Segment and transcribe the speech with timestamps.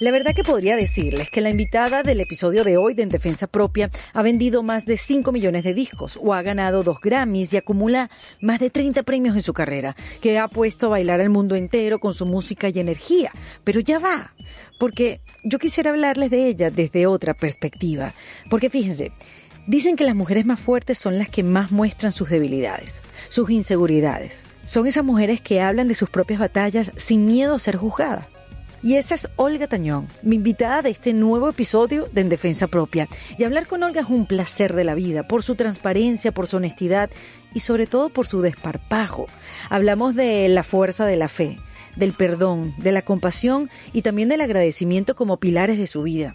[0.00, 3.46] La verdad que podría decirles que la invitada del episodio de hoy de En Defensa
[3.46, 7.58] Propia ha vendido más de 5 millones de discos o ha ganado dos Grammys y
[7.58, 8.10] acumula
[8.40, 12.00] más de 30 premios en su carrera, que ha puesto a bailar al mundo entero
[12.00, 13.30] con su música y energía.
[13.62, 14.34] Pero ya va,
[14.80, 18.14] porque yo quisiera hablarles de ella desde otra perspectiva.
[18.50, 19.12] Porque fíjense,
[19.68, 24.42] dicen que las mujeres más fuertes son las que más muestran sus debilidades, sus inseguridades.
[24.64, 28.33] Son esas mujeres que hablan de sus propias batallas sin miedo a ser juzgadas.
[28.84, 33.08] Y esa es Olga Tañón, mi invitada de este nuevo episodio de En Defensa Propia.
[33.38, 36.58] Y hablar con Olga es un placer de la vida, por su transparencia, por su
[36.58, 37.08] honestidad
[37.54, 39.24] y sobre todo por su desparpajo.
[39.70, 41.56] Hablamos de la fuerza de la fe,
[41.96, 46.34] del perdón, de la compasión y también del agradecimiento como pilares de su vida.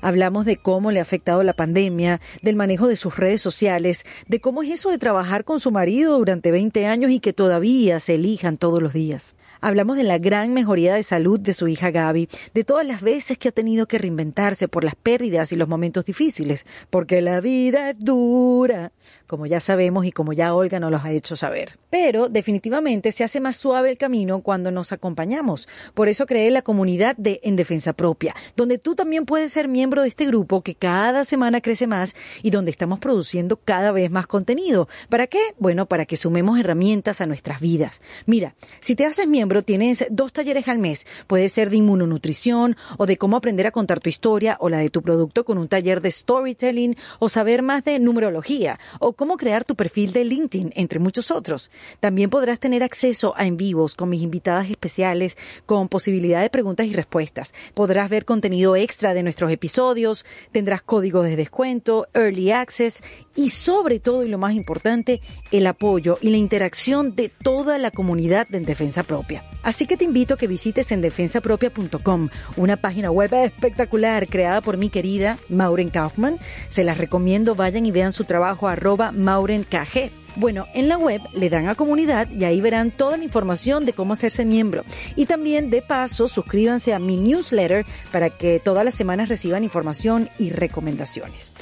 [0.00, 4.40] Hablamos de cómo le ha afectado la pandemia, del manejo de sus redes sociales, de
[4.40, 8.14] cómo es eso de trabajar con su marido durante 20 años y que todavía se
[8.14, 9.34] elijan todos los días.
[9.62, 13.36] Hablamos de la gran mejoría de salud de su hija Gaby, de todas las veces
[13.36, 17.90] que ha tenido que reinventarse por las pérdidas y los momentos difíciles, porque la vida
[17.90, 18.92] es dura,
[19.30, 21.78] como ya sabemos y como ya Olga nos los ha hecho saber.
[21.88, 25.68] Pero definitivamente se hace más suave el camino cuando nos acompañamos.
[25.94, 30.02] Por eso creé la comunidad de En Defensa Propia, donde tú también puedes ser miembro
[30.02, 34.26] de este grupo que cada semana crece más y donde estamos produciendo cada vez más
[34.26, 34.88] contenido.
[35.08, 35.54] ¿Para qué?
[35.60, 38.02] Bueno, para que sumemos herramientas a nuestras vidas.
[38.26, 41.06] Mira, si te haces miembro, tienes dos talleres al mes.
[41.28, 44.90] Puede ser de inmunonutrición o de cómo aprender a contar tu historia o la de
[44.90, 49.66] tu producto con un taller de storytelling o saber más de numerología o cómo crear
[49.66, 51.70] tu perfil de LinkedIn, entre muchos otros.
[52.00, 56.86] También podrás tener acceso a en vivos con mis invitadas especiales con posibilidad de preguntas
[56.86, 57.52] y respuestas.
[57.74, 63.02] Podrás ver contenido extra de nuestros episodios, tendrás códigos de descuento, early access
[63.40, 67.90] y sobre todo y lo más importante, el apoyo y la interacción de toda la
[67.90, 69.44] comunidad de Defensa Propia.
[69.62, 74.76] Así que te invito a que visites en defensapropia.com, una página web espectacular creada por
[74.76, 76.38] mi querida Maureen Kaufman.
[76.68, 80.10] Se las recomiendo, vayan y vean su trabajo arroba maurenkg.
[80.36, 83.94] Bueno, en la web le dan a comunidad y ahí verán toda la información de
[83.94, 84.84] cómo hacerse miembro.
[85.16, 90.28] Y también, de paso, suscríbanse a mi newsletter para que todas las semanas reciban información
[90.38, 91.52] y recomendaciones.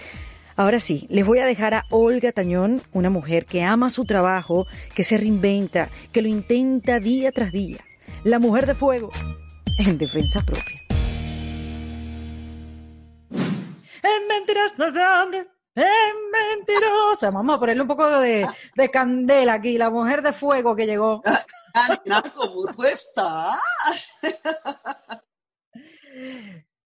[0.59, 4.67] Ahora sí, les voy a dejar a Olga Tañón, una mujer que ama su trabajo,
[4.93, 7.79] que se reinventa, que lo intenta día tras día.
[8.25, 9.11] La mujer de fuego,
[9.79, 10.83] en defensa propia.
[13.31, 15.47] Es mentirosa, hombre.
[15.77, 15.87] Es
[16.33, 17.31] mentirosa.
[17.31, 21.23] Vamos a ponerle un poco de, de candela aquí, la mujer de fuego que llegó.
[22.35, 23.61] ¿cómo tú estás?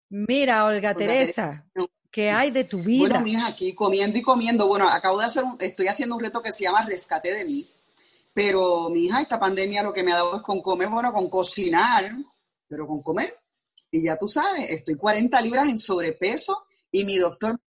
[0.10, 1.64] Mira, Olga Teresa,
[2.12, 3.08] ¿Qué hay de tu vida?
[3.08, 4.68] Bueno, mija, aquí comiendo y comiendo.
[4.68, 7.66] Bueno, acabo de hacer, un, estoy haciendo un reto que se llama Rescate de mí.
[8.34, 11.30] Pero, mi hija, esta pandemia lo que me ha dado es con comer, bueno, con
[11.30, 12.12] cocinar,
[12.68, 13.40] pero con comer.
[13.90, 17.60] Y ya tú sabes, estoy 40 libras en sobrepeso y mi doctor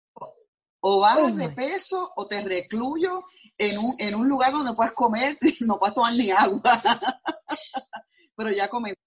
[0.85, 3.23] o bajas oh de peso o te recluyo
[3.57, 6.61] en un, en un lugar donde puedes comer, no puedes tomar ni agua.
[8.35, 8.99] pero ya comencé.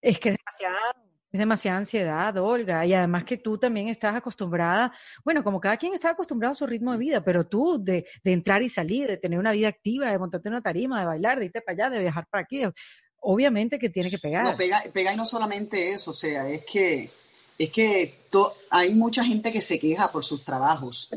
[0.00, 1.05] Es que es demasiado.
[1.36, 4.90] Es demasiada ansiedad, Olga, y además que tú también estás acostumbrada,
[5.22, 8.62] bueno, como cada quien está acostumbrado a su ritmo de vida, pero tú de, entrar
[8.62, 11.44] y salir, de tener una vida activa, de montarte en una tarima, de bailar, de
[11.44, 12.62] irte para allá, de viajar para aquí,
[13.20, 14.44] obviamente que tiene que pegar.
[14.44, 17.10] No, pega, pega y no solamente eso, o sea, es que,
[17.58, 18.14] es que
[18.70, 21.10] hay mucha gente que se queja por sus trabajos.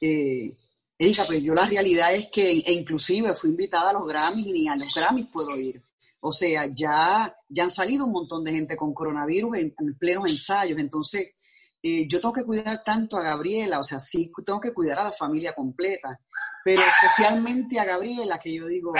[0.00, 0.54] Eh,
[0.96, 4.68] pues yo la realidad es que, e inclusive fui invitada a los Grammys y ni
[4.68, 5.82] a los Grammys puedo ir.
[6.20, 10.78] O sea, ya, ya han salido un montón de gente con coronavirus en, plenos ensayos.
[10.78, 11.34] Entonces,
[11.82, 15.04] eh, yo tengo que cuidar tanto a Gabriela, o sea, sí tengo que cuidar a
[15.04, 16.20] la familia completa,
[16.64, 18.92] pero especialmente a Gabriela, que yo digo,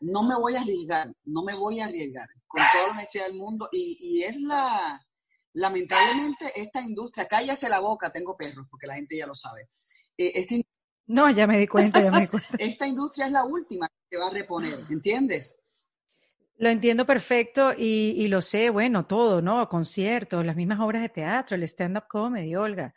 [0.00, 3.36] no me voy a arriesgar, no me voy a arriesgar con toda la necesidad del
[3.36, 3.68] mundo.
[3.72, 5.00] Y, es la,
[5.54, 9.68] lamentablemente, esta industria, cállase la boca, tengo perros, porque la gente ya lo sabe.
[10.18, 10.46] Eh,
[11.06, 12.48] no, ya me di cuenta, ya me di cuenta.
[12.58, 15.56] esta industria es la última que va a reponer, ¿entiendes?
[16.60, 19.66] Lo entiendo perfecto y, lo sé, bueno, todo, ¿no?
[19.66, 22.94] Conciertos, las mismas obras de teatro, el stand-up comedy, Olga.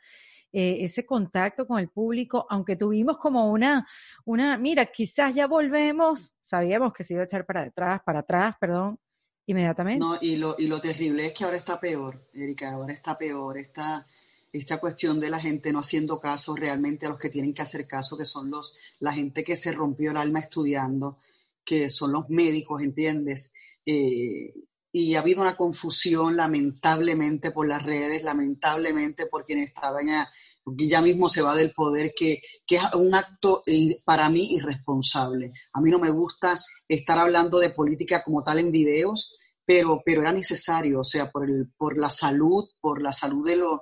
[0.51, 3.87] Eh, ese contacto con el público, aunque tuvimos como una,
[4.25, 8.57] una, mira, quizás ya volvemos, sabíamos que se iba a echar para atrás, para atrás,
[8.59, 8.99] perdón,
[9.45, 10.03] inmediatamente.
[10.03, 13.57] No, y lo, y lo terrible es que ahora está peor, Erika, ahora está peor,
[13.57, 14.05] esta,
[14.51, 17.87] esta cuestión de la gente no haciendo caso realmente a los que tienen que hacer
[17.87, 21.17] caso, que son los, la gente que se rompió el alma estudiando,
[21.63, 23.53] que son los médicos, ¿entiendes?
[23.85, 24.53] Eh,
[24.91, 30.29] y ha habido una confusión lamentablemente por las redes, lamentablemente por quienes estaban ya,
[30.77, 35.51] ya mismo se va del poder, que, que, es un acto eh, para mí irresponsable.
[35.73, 36.55] A mí no me gusta
[36.87, 41.49] estar hablando de política como tal en videos, pero, pero era necesario, o sea, por,
[41.49, 43.73] el, por la salud, por la salud de los...
[43.73, 43.81] O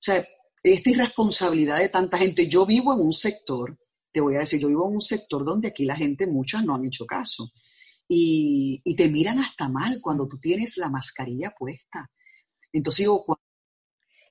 [0.00, 0.24] sea,
[0.62, 2.48] esta irresponsabilidad de tanta gente.
[2.48, 3.78] Yo vivo en un sector,
[4.12, 6.74] te voy a decir, yo vivo en un sector donde aquí la gente, muchas no
[6.74, 7.50] han hecho caso.
[8.08, 12.10] Y, y te miran hasta mal cuando tú tienes la mascarilla puesta.
[12.72, 13.24] Entonces digo,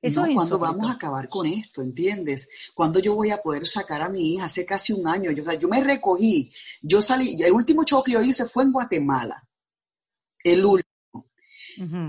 [0.02, 1.82] eso ¿Cuándo vamos a acabar con esto?
[1.82, 2.48] ¿Entiendes?
[2.74, 4.46] ¿Cuándo yo voy a poder sacar a mi hija?
[4.46, 5.32] Hace casi un año.
[5.32, 6.52] Yo, yo me recogí.
[6.82, 7.42] Yo salí.
[7.42, 9.42] El último show que yo hice fue en Guatemala.
[10.44, 10.87] El último.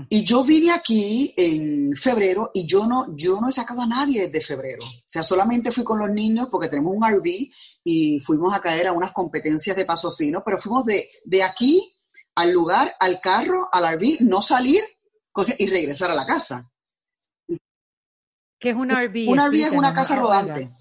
[0.09, 4.27] Y yo vine aquí en febrero y yo no, yo no he sacado a nadie
[4.27, 4.83] desde febrero.
[4.83, 7.49] O sea, solamente fui con los niños porque tenemos un RV
[7.83, 11.95] y fuimos a caer a unas competencias de paso fino, pero fuimos de, de aquí
[12.35, 14.83] al lugar, al carro, al RV, no salir
[15.57, 16.69] y regresar a la casa.
[18.59, 19.29] ¿Qué es un RV?
[19.29, 20.71] Un RV es una casa rodante.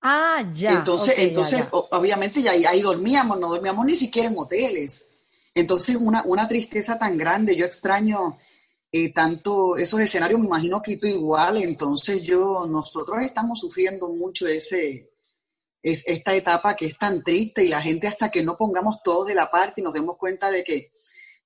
[0.00, 0.72] Ah, ya.
[0.72, 5.11] Entonces, entonces obviamente ya ahí dormíamos, no dormíamos ni siquiera en hoteles.
[5.54, 8.38] Entonces, una, una tristeza tan grande, yo extraño
[8.90, 14.46] eh, tanto esos escenarios, me imagino que tú igual, entonces yo, nosotros estamos sufriendo mucho
[14.46, 15.10] ese,
[15.82, 19.26] es, esta etapa que es tan triste y la gente hasta que no pongamos todos
[19.26, 20.90] de la parte y nos demos cuenta de que,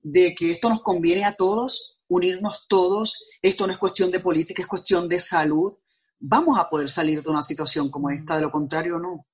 [0.02, 4.62] de que esto nos conviene a todos, unirnos todos, esto no es cuestión de política,
[4.62, 5.72] es cuestión de salud,
[6.18, 9.26] vamos a poder salir de una situación como esta, de lo contrario no.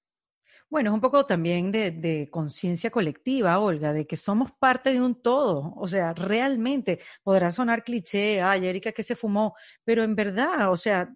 [0.73, 5.21] Bueno, es un poco también de, conciencia colectiva, Olga, de que somos parte de un
[5.21, 5.75] todo.
[5.77, 9.55] O sea, realmente podrá sonar cliché, ay, Erika que se fumó,
[9.85, 11.15] pero en verdad, o sea,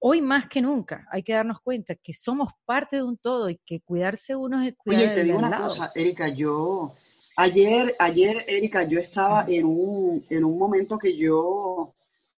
[0.00, 3.60] hoy más que nunca hay que darnos cuenta que somos parte de un todo y
[3.64, 6.92] que cuidarse uno es cuidar Oye, te digo una cosa, Erika, yo
[7.36, 11.94] Ayer, ayer, Erika, yo estaba en un, en un momento que yo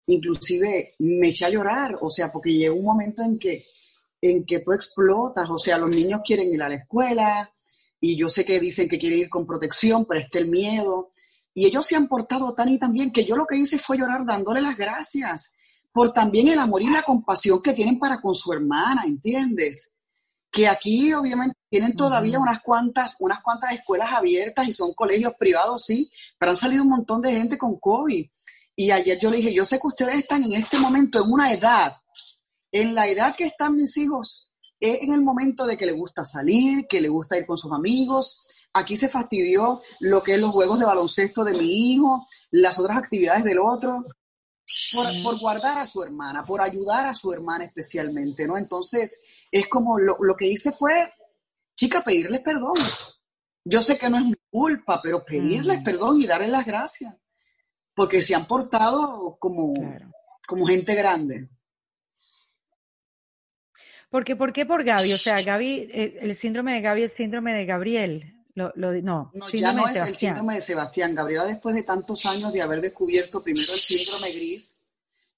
[0.08, 3.62] inclusive me eché a llorar, o sea, porque llega un momento en que,
[4.20, 7.50] en que tú explotas, o sea, los niños quieren ir a la escuela
[8.00, 11.11] y yo sé que dicen que quieren ir con protección, pero está el miedo.
[11.55, 13.99] Y ellos se han portado tan y tan bien que yo lo que hice fue
[13.99, 15.55] llorar dándole las gracias
[15.93, 19.93] por también el amor y la compasión que tienen para con su hermana, ¿entiendes?
[20.50, 25.85] que aquí obviamente tienen todavía unas cuantas, unas cuantas escuelas abiertas y son colegios privados,
[25.85, 28.26] sí, pero han salido un montón de gente con COVID.
[28.75, 31.53] Y ayer yo le dije, yo sé que ustedes están en este momento en una
[31.53, 31.93] edad,
[32.73, 34.50] en la edad que están mis hijos,
[34.81, 37.73] es en el momento de que le gusta salir, que le gusta ir con sus
[37.73, 38.49] amigos.
[38.73, 42.99] Aquí se fastidió lo que es los juegos de baloncesto de mi hijo, las otras
[42.99, 44.05] actividades del otro
[45.23, 48.59] por, guardar a su hermana, por ayudar a su hermana especialmente, ¿no?
[48.59, 51.12] Entonces, es como lo, que hice fue,
[51.75, 52.75] chica, pedirles perdón.
[53.65, 55.85] Yo sé que no es mi culpa, pero pedirles mm.
[55.85, 57.15] perdón y darles las gracias,
[57.94, 59.75] porque se han portado como,
[60.47, 61.49] como gente grande.
[64.10, 65.12] Porque, ¿Por qué por Gaby?
[65.12, 68.34] O sea, Gaby, eh, el síndrome de Gaby, el síndrome de Gabriel.
[68.55, 71.14] Lo, no, ya no es el síndrome de Sebastián.
[71.14, 74.76] Gabriela, después de tantos años de haber descubierto primero el síndrome gris,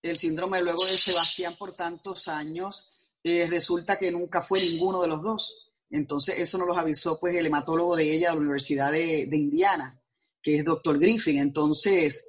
[0.00, 5.08] el síndrome luego de Sebastián por tantos años, eh, resulta que nunca fue ninguno de
[5.08, 5.70] los dos.
[5.90, 10.00] Entonces, eso nos lo avisó pues el hematólogo de ella de la Universidad de, Indiana,
[10.40, 11.38] que es doctor Griffin.
[11.38, 12.26] Entonces,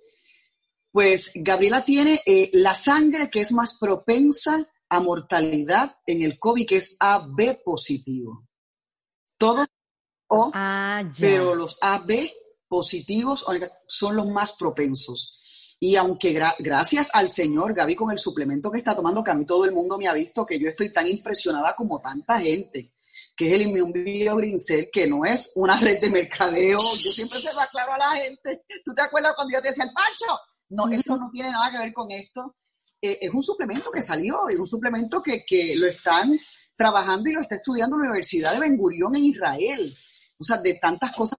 [0.91, 6.67] pues Gabriela tiene eh, la sangre que es más propensa a mortalidad en el COVID,
[6.67, 8.45] que es AB positivo.
[9.37, 9.67] Todos
[10.53, 12.29] Ah, pero los AB
[12.67, 13.45] positivos
[13.87, 15.75] son los más propensos.
[15.79, 19.45] Y aunque gracias al Señor, Gaby, con el suplemento que está tomando, que a mí
[19.45, 22.93] todo el mundo me ha visto que yo estoy tan impresionada como tanta gente,
[23.35, 26.77] que es el Immune Green Cell, que no es una red de mercadeo.
[26.77, 28.63] Yo siempre se va claro a la gente.
[28.85, 30.39] ¿Tú te acuerdas cuando yo te decía el Pancho?
[30.69, 32.55] No, esto no tiene nada que ver con esto.
[33.01, 36.37] Eh, es un suplemento que salió, es un suplemento que, que lo están
[36.75, 39.95] trabajando y lo está estudiando la Universidad de Ben Gurión en Israel
[40.41, 41.37] o sea, de tantas cosas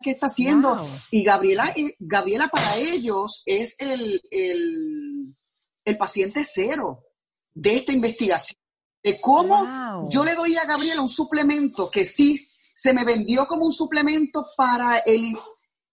[0.00, 0.86] que está haciendo.
[1.10, 7.04] Y Gabriela, eh, Gabriela para ellos es el, el, paciente cero
[7.52, 8.56] de esta investigación.
[9.02, 13.64] De cómo yo le doy a Gabriela un suplemento que sí se me vendió como
[13.64, 15.36] un suplemento para el,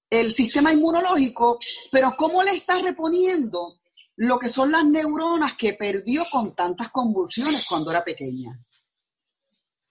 [0.09, 1.57] el sistema inmunológico,
[1.91, 3.76] pero cómo le está reponiendo
[4.17, 8.59] lo que son las neuronas que perdió con tantas convulsiones cuando era pequeña.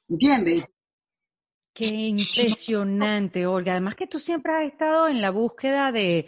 [0.08, 0.64] ¿Entiendes?
[1.72, 3.72] Qué impresionante, Olga.
[3.72, 6.26] Además que tú siempre has estado en la búsqueda de,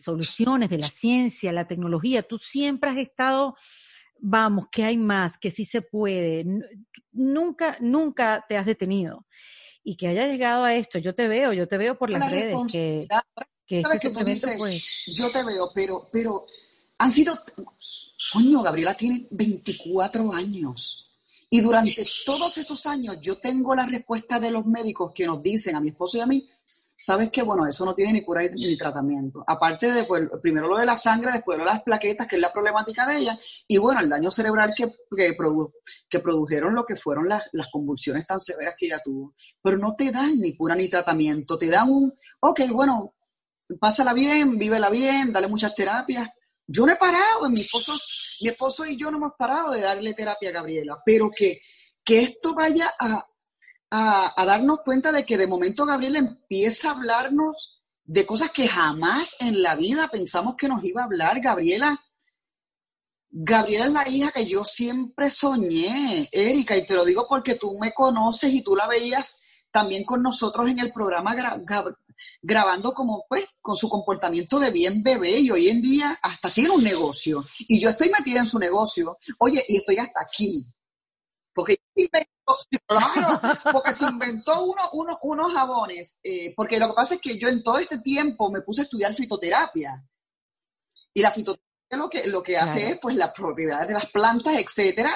[0.00, 2.22] soluciones, de la ciencia, la tecnología.
[2.22, 3.56] Tú siempre has estado,
[4.20, 6.46] vamos, que hay más, que sí se puede.
[7.10, 9.26] Nunca, nunca te has detenido.
[9.82, 12.56] Y que haya llegado a esto, yo te veo, yo te veo por las redes.
[12.72, 13.08] Que,
[13.68, 16.46] que, este pues Yo te veo, pero, pero
[16.96, 17.38] han sido,
[18.32, 21.08] coño, Gabriela tiene 24 años
[21.50, 25.76] y durante todos esos años yo tengo la respuesta de los médicos que nos dicen
[25.76, 26.48] a mi esposo y a mí,
[26.96, 29.44] sabes que, bueno, eso no tiene ni cura ni tratamiento.
[29.46, 32.42] Aparte de, pues, primero lo de la sangre, después lo de las plaquetas, que es
[32.42, 35.36] la problemática de ella, y bueno, el daño cerebral que, que,
[36.08, 39.34] que produjeron lo que fueron las, las, convulsiones tan severas que ella tuvo.
[39.62, 43.14] Pero no te dan ni cura ni tratamiento, te dan un, ok, bueno,
[43.76, 46.28] pásala bien, vívela bien, dale muchas terapias.
[46.66, 47.94] Yo no he parado, mi esposo,
[48.42, 51.60] mi esposo y yo no hemos parado de darle terapia a Gabriela, pero que,
[52.04, 53.26] que esto vaya a,
[53.90, 59.36] a, darnos cuenta de que de momento Gabriela empieza a hablarnos de cosas que jamás
[59.40, 61.40] en la vida pensamos que nos iba a hablar.
[61.40, 61.98] Gabriela,
[63.30, 67.78] Gabriela es la hija que yo siempre soñé, Erika, y te lo digo porque tú
[67.78, 71.34] me conoces y tú la veías también con nosotros en el programa
[72.42, 76.70] grabando como pues con su comportamiento de bien bebé y hoy en día hasta tiene
[76.70, 77.44] un negocio.
[77.60, 80.64] Y yo estoy metida en su negocio, oye, y estoy hasta aquí,
[81.54, 81.80] porque
[82.86, 83.40] claro,
[83.72, 87.62] porque se inventó uno, unos jabones, eh, porque lo que pasa es que yo en
[87.62, 90.04] todo este tiempo me puse a estudiar fitoterapia.
[91.12, 94.54] Y la fitoterapia lo que, lo que hace es pues las propiedades de las plantas,
[94.54, 95.10] etcétera,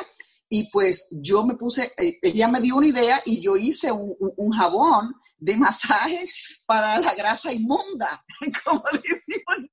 [0.55, 4.53] y pues yo me puse, eh, ella me dio una idea y yo hice un,
[4.53, 6.27] jabón de masaje
[6.67, 8.23] para la grasa inmunda,
[8.65, 9.71] como decimos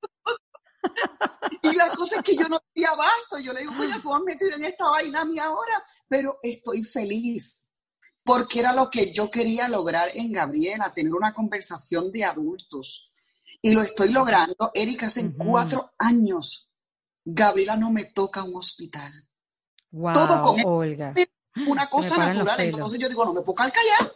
[1.60, 3.38] y la cosa es que yo no estoy abasto.
[3.42, 6.38] Yo le digo, mira, tú vas a meter en esta vaina a mí ahora, pero
[6.42, 7.62] estoy feliz.
[8.24, 13.12] Porque era lo que yo quería lograr en Gabriela, tener una conversación de adultos.
[13.60, 14.70] Y lo estoy logrando.
[14.72, 16.70] Erika, hace cuatro años,
[17.22, 19.12] Gabriela no me toca un hospital.
[19.90, 21.14] Todo con Olga.
[21.66, 22.60] una cosa natural.
[22.60, 24.12] Entonces yo digo, no me puedo callar.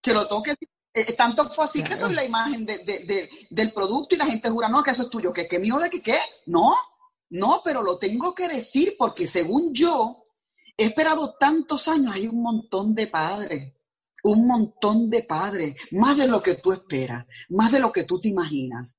[0.00, 0.54] Que lo toque.
[0.94, 4.82] Eh, tanto fue así que soy la imagen del producto y la gente jura, no,
[4.82, 6.18] que eso es tuyo, que qué mío de que qué.
[6.46, 6.74] No,
[7.30, 10.24] no, pero lo tengo que decir porque según yo,
[10.76, 13.74] he esperado tantos años, hay un montón de padres,
[14.22, 18.20] un montón de padres, más de lo que tú esperas, más de lo que tú
[18.20, 18.98] te imaginas,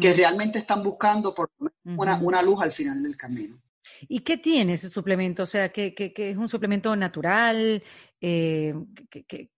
[0.00, 1.50] que realmente están buscando por
[1.84, 3.60] una, una luz al final del camino.
[4.08, 5.42] ¿Y qué tiene ese suplemento?
[5.42, 7.82] O sea, ¿qué, es un suplemento natural?
[8.20, 8.74] Eh,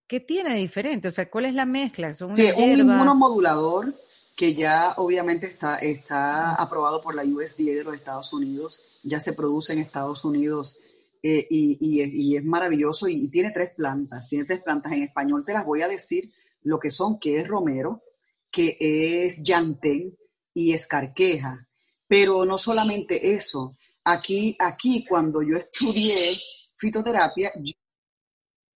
[0.06, 1.08] ¿qué, tiene de diferente?
[1.08, 2.12] O sea, ¿cuál es la mezcla?
[2.12, 3.94] ¿Son sí, un inmunomodulador
[4.36, 9.32] que ya obviamente está, está aprobado por la USDA de los Estados Unidos, ya se
[9.32, 10.78] produce en Estados Unidos
[11.22, 15.64] eh, y, es maravilloso y, tiene tres plantas, tiene tres plantas en español, te las
[15.64, 16.30] voy a decir
[16.62, 18.02] lo que son, que es romero,
[18.50, 20.14] que es llantén
[20.52, 21.66] y escarqueja,
[22.06, 23.74] pero no solamente eso,
[24.08, 26.32] Aquí, aquí cuando yo estudié
[26.76, 27.50] fitoterapia...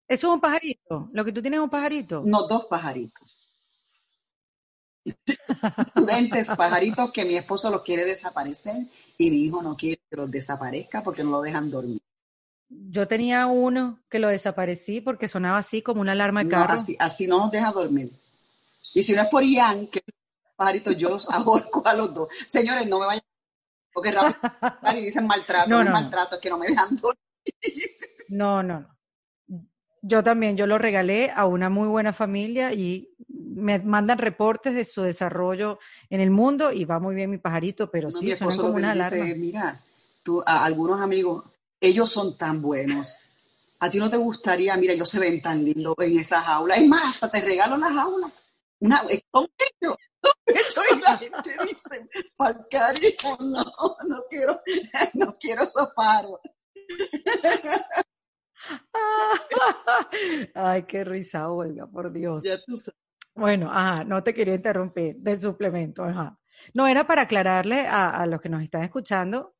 [0.09, 1.09] ¿Eso es un pajarito?
[1.13, 2.23] ¿Lo que tú tienes es un pajarito?
[2.27, 3.39] No, dos pajaritos.
[5.05, 8.75] Estudiantes, pajaritos que mi esposo los quiere desaparecer
[9.19, 12.01] y mi hijo no quiere que los desaparezca porque no lo dejan dormir.
[12.69, 16.73] Yo tenía uno que lo desaparecí porque sonaba así como una alarma de carro.
[16.73, 18.13] así, así no nos deja dormir.
[18.95, 20.03] Y si no es por Ian, que
[20.57, 22.29] pajaritos, yo los ahorco a los dos.
[22.49, 23.30] Señores, no me vayan
[23.93, 24.39] porque rápido
[24.99, 26.99] y dicen maltrato, no, no, maltrato, es que no me dejan
[28.29, 28.97] No, no, no.
[30.03, 34.87] Yo también, yo lo regalé a una muy buena familia y me mandan reportes de
[34.87, 35.79] su desarrollo
[36.09, 39.25] en el mundo y va muy bien mi pajarito, pero sí, suena como una alarma.
[39.37, 39.81] mira,
[40.23, 41.45] tú, a algunos amigos,
[41.79, 43.17] ellos son tan buenos.
[43.81, 46.77] A ti no te gustaría, mira, ellos se ven tan lindos en esa jaula.
[46.77, 48.31] Es más, hasta te regalo la jaula.
[48.81, 49.49] Una, son
[50.51, 52.09] ellos, hecho, y la gente dice,
[52.71, 53.65] cariño, no,
[54.07, 54.61] no quiero,
[55.15, 56.41] no quiero sofaro.
[60.55, 62.43] Ay, qué risa, Olga, por Dios.
[62.43, 62.99] Ya tú sabes.
[63.35, 66.39] Bueno, ajá, no te quería interrumpir del suplemento, ajá.
[66.75, 69.55] No, era para aclararle a, a los que nos están escuchando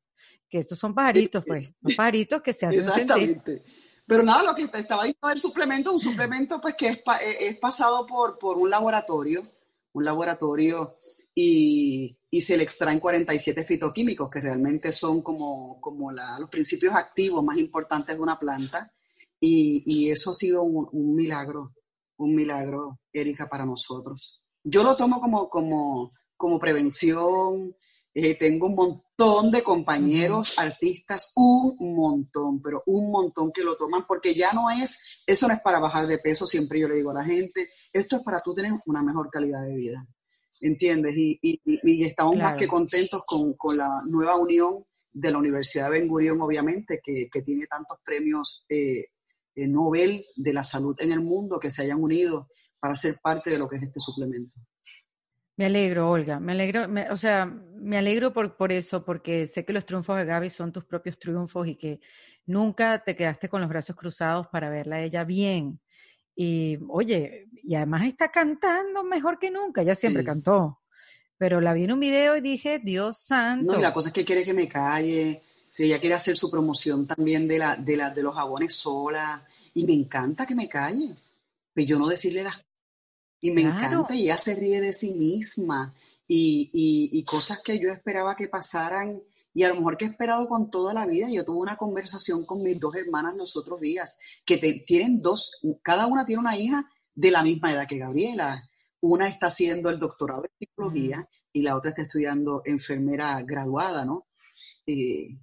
[0.47, 3.63] que estos son pajaritos, pues, son pajaritos que se hacen Exactamente.
[4.05, 6.99] Pero nada, lo que estaba diciendo del suplemento, un suplemento pues que es,
[7.39, 9.47] es pasado por, por un laboratorio
[9.93, 10.95] un laboratorio
[11.35, 17.57] y, se le extraen 47 fitoquímicos, que realmente son como, como los principios activos más
[17.57, 18.91] importantes de una planta.
[19.39, 21.73] Y, eso ha sido un, milagro,
[22.17, 24.45] un milagro, Erika, para nosotros.
[24.63, 27.75] Yo lo tomo como, como, como prevención,
[28.13, 34.05] eh, tengo un montón de compañeros artistas, un montón, pero un montón que lo toman
[34.05, 37.11] porque ya no es, eso no es para bajar de peso, siempre yo le digo
[37.11, 40.05] a la gente, esto es para tú tener una mejor calidad de vida,
[40.59, 41.13] ¿entiendes?
[41.15, 45.91] Y, y, estamos más que contentos con, con, la nueva unión de la Universidad de
[45.91, 49.05] Ben Gurion, obviamente, que, que tiene tantos premios eh,
[49.55, 52.47] eh, Nobel de la salud en el mundo que se hayan unido
[52.79, 54.59] para ser parte de lo que es este suplemento.
[55.61, 59.73] Me alegro, Olga, me alegro, o sea, me alegro por, por eso, porque sé que
[59.73, 61.99] los triunfos de Gaby son tus propios triunfos y que
[62.47, 65.79] nunca te quedaste con los brazos cruzados para verla a ella bien.
[66.35, 70.79] Y oye, y además está cantando mejor que nunca, ella siempre cantó.
[71.37, 73.73] Pero la vi en un video y dije, Dios santo.
[73.73, 75.43] No, y la cosa es que quiere que me calle.
[75.73, 79.45] Si ella quiere hacer su promoción también de, la, de, la, de los jabones sola.
[79.75, 81.09] Y me encanta que me calle.
[81.09, 81.19] Pero
[81.75, 82.65] pues yo no decirle las
[83.41, 85.93] y me encanta, y ella se ríe de sí misma.
[86.27, 89.21] Y, y, y, cosas que yo esperaba que pasaran,
[89.53, 91.27] y a lo mejor que he esperado con toda la vida.
[91.29, 96.05] Yo tuve una conversación con mis dos hermanas los otros días, que tienen dos, cada
[96.07, 98.63] una tiene una hija de la misma edad que Gabriela.
[99.01, 104.27] Una está haciendo el doctorado en psicología y la otra está estudiando enfermera graduada, ¿no?
[104.85, 105.37] Eh,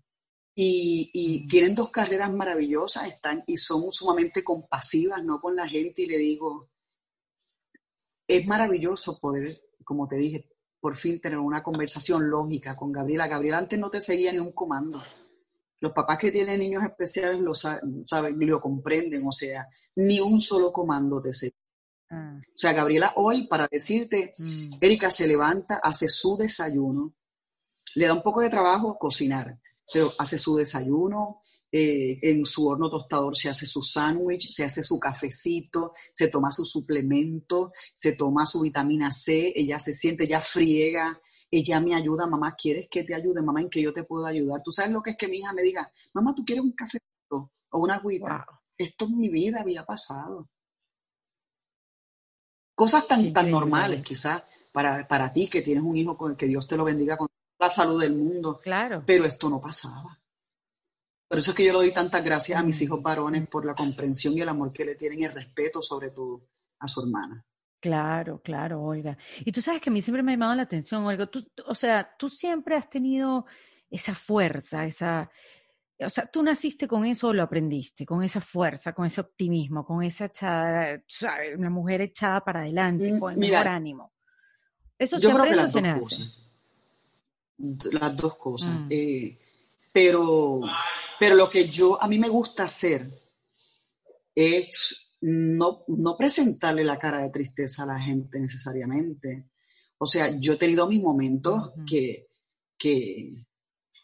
[0.55, 5.41] y, y, tienen dos carreras maravillosas, están y son sumamente compasivas, ¿no?
[5.41, 6.71] Con la gente y le digo,
[8.29, 10.47] es maravilloso poder, como te dije,
[10.79, 13.27] por fin tener una conversación lógica con Gabriela.
[13.27, 15.03] Gabriela antes no te seguía ni un comando.
[15.81, 19.67] Los papás que tienen niños especiales lo saben y lo comprenden, o sea,
[19.97, 21.57] ni un solo comando te seguía.
[22.11, 22.39] Ah.
[22.39, 24.79] O sea, Gabriela hoy, para decirte, mm.
[24.81, 27.15] Erika se levanta, hace su desayuno,
[27.95, 29.59] le da un poco de trabajo cocinar,
[29.93, 34.83] pero hace su desayuno, eh, en su horno tostador se hace su sándwich, se hace
[34.83, 40.41] su cafecito, se toma su suplemento, se toma su vitamina C, ella se siente, ya
[40.41, 41.21] friega,
[41.51, 43.43] ella me ayuda, mamá, ¿quieres que te ayude?
[43.43, 44.63] Mamá, ¿en que yo te puedo ayudar?
[44.63, 47.53] ¿Tú sabes lo que es que mi hija me diga, mamá, ¿tú quieres un cafecito
[47.71, 48.47] o una agüita?
[48.77, 50.49] Esto en mi vida había pasado.
[52.75, 56.47] Cosas tan, tan normales quizás para, para ti que tienes un hijo con el que
[56.47, 58.61] Dios te lo bendiga con la salud del mundo.
[58.63, 59.03] Claro.
[59.05, 60.19] Pero esto no pasaba.
[61.29, 63.75] Por eso es que yo le doy tantas gracias a mis hijos varones por la
[63.75, 67.45] comprensión y el amor que le tienen y el respeto, sobre todo, a su hermana.
[67.81, 69.17] Claro, claro, Olga.
[69.45, 71.27] Y tú sabes que a mí siempre me ha llamado la atención, Olga.
[71.27, 73.45] Tú, o sea, tú siempre has tenido
[73.91, 75.31] esa fuerza, esa.
[76.01, 79.85] O sea, tú naciste con eso o lo aprendiste, con esa fuerza, con ese optimismo,
[79.85, 81.57] con esa echada, ¿sabes?
[81.57, 84.13] Una mujer echada para adelante, mm, con el mejor ánimo.
[84.97, 86.45] Eso yo creo que las dos cosas.
[87.93, 88.81] Las dos cosas.
[88.81, 88.87] Mm.
[88.91, 89.39] Eh,
[89.99, 90.61] pero
[91.19, 93.11] pero lo que yo, a mí me gusta hacer
[94.33, 99.51] es no, no presentarle la cara de tristeza a la gente necesariamente.
[99.99, 102.29] O sea, yo he tenido mis momentos que,
[102.79, 103.45] que,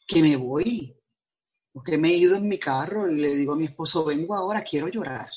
[0.09, 0.99] que me voy,
[1.73, 4.65] porque me he ido en mi carro y le digo a mi esposo, vengo ahora,
[4.65, 5.31] quiero llorar.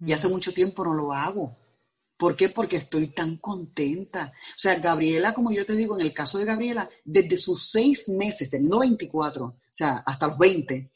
[0.00, 1.54] Y hace mucho tiempo no lo hago.
[2.16, 2.48] ¿Por qué?
[2.48, 4.32] Porque estoy tan contenta.
[4.34, 8.08] O sea, Gabriela, como yo te digo, en el caso de Gabriela, desde sus seis
[8.08, 10.92] meses, teniendo 24, o sea, hasta los 20,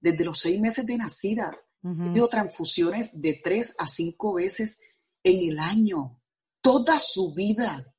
[0.00, 4.80] desde los seis meses de nacida, uh transfusiones de tres a cinco veces
[5.24, 6.20] en el año,
[6.60, 7.92] toda su vida.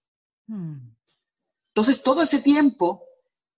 [0.47, 0.91] Mm.
[1.67, 3.03] Entonces, todo ese tiempo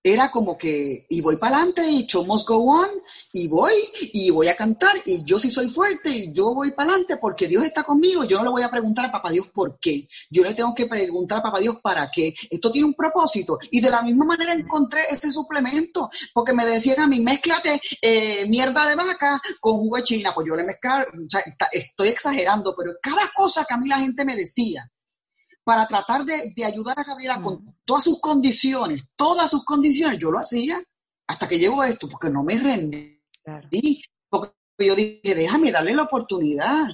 [0.04, 2.90] era como que, y voy para adelante, y show must go on,
[3.32, 3.74] y voy,
[4.12, 7.48] y voy a cantar, y yo sí soy fuerte, y yo voy para adelante porque
[7.48, 8.26] Dios está conmigo.
[8.26, 10.06] Yo no le voy a preguntar a Papá Dios por qué.
[10.30, 12.34] Yo le tengo que preguntar a Papá Dios para qué.
[12.50, 13.58] Esto tiene un propósito.
[13.72, 18.46] Y de la misma manera encontré ese suplemento, porque me decían a mí, mezclate eh,
[18.48, 20.34] mierda de vaca con jugo de china.
[20.36, 21.06] Pues yo le mezclaba,
[21.72, 24.84] estoy exagerando, pero cada cosa que a mí la gente me decía,
[25.64, 30.40] para tratar de, ayudar a Gabriela con todas sus condiciones, todas sus condiciones, yo lo
[30.40, 30.82] hacía
[31.28, 33.22] hasta que llegó esto, porque no me rendí.
[34.30, 36.88] Porque yo dije, déjame darle la oportunidad.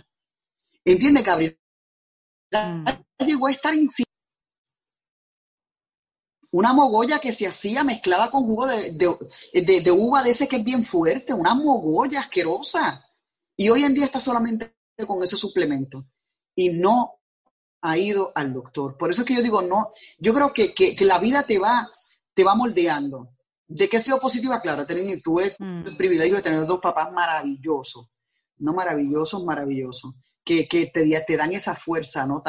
[0.86, 1.58] ¿Entiendes, Gabriela?
[2.52, 2.86] Mm.
[3.26, 3.88] Llegó a estar en
[6.52, 10.58] una mogolla que se hacía mezclada con jugo de, de, de, uva de ese que
[10.58, 13.06] es bien fuerte, una mogolla asquerosa.
[13.56, 16.06] Y hoy en día está solamente con ese suplemento.
[16.56, 17.19] Y no
[17.82, 18.98] ha ido al doctor.
[18.98, 21.90] Por eso es que yo digo, no, yo creo que, la vida te va,
[22.34, 23.30] te va moldeando.
[23.68, 24.62] ¿De qué he sido positiva?
[24.62, 25.88] Claro, tuve mm.
[25.88, 28.10] el privilegio de tener dos papás maravillosos,
[28.58, 32.42] no maravillosos, maravillosos, que, que te, te, dan esa fuerza, ¿no?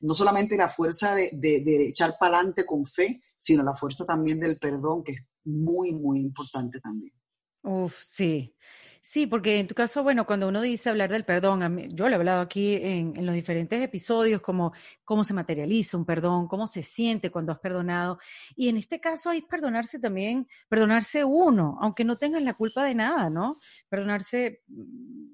[0.00, 4.04] no solamente la fuerza de, de, de echar para adelante con fe, sino la fuerza
[4.04, 7.12] también del perdón, que es muy, muy importante también.
[7.62, 8.54] Uf, sí.
[9.10, 12.14] Sí, porque en tu caso, bueno, cuando uno dice hablar del perdón, yo lo he
[12.14, 14.72] hablado aquí en, los diferentes episodios, como
[15.04, 18.20] cómo se materializa un perdón, cómo se siente cuando has perdonado.
[18.54, 22.94] Y en este caso es perdonarse también, perdonarse uno, aunque no tengas la culpa de
[22.94, 23.58] nada, ¿no?
[23.88, 25.24] Perdonarse mm,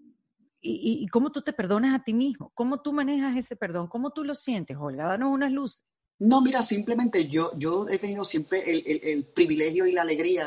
[0.63, 4.11] y, y, cómo tú te perdonas a ti mismo, cómo tú manejas ese perdón, cómo
[4.11, 5.85] tú lo sientes, Olga, danos unas luces.
[6.19, 8.65] No, mira, simplemente yo, yo he tenido siempre
[9.13, 10.47] el, privilegio y la alegría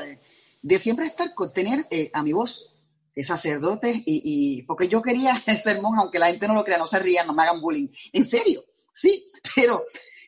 [0.64, 2.76] de, siempre estar, con tener eh, a mi voz
[3.22, 7.00] sacerdotes y, porque yo quería ser monja, aunque la gente no lo crea, no se
[7.00, 7.88] rían, no me hagan bullying.
[8.14, 9.82] En serio, sí, pero,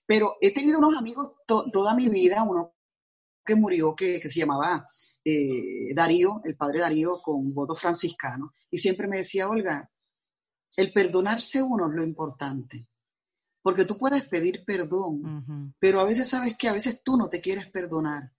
[0.06, 2.74] pero he tenido unos amigos toda mi vida, uno
[3.44, 4.86] que murió que, se llamaba
[5.26, 9.89] eh, Darío, el padre Darío, con voto franciscano, y siempre me decía, Olga,
[10.78, 12.88] el perdonarse uno es lo importante.
[13.62, 17.41] Porque tú puedes pedir perdón, pero a veces sabes que a veces tú no te
[17.41, 18.32] quieres perdonar.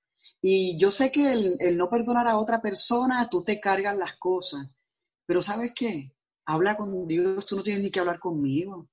[0.44, 4.68] Y yo sé que el, no perdonar a otra persona, tú te cargas las cosas.
[5.24, 6.12] Pero ¿sabes qué?
[6.46, 8.88] Habla con Dios, tú no tienes ni que hablar conmigo.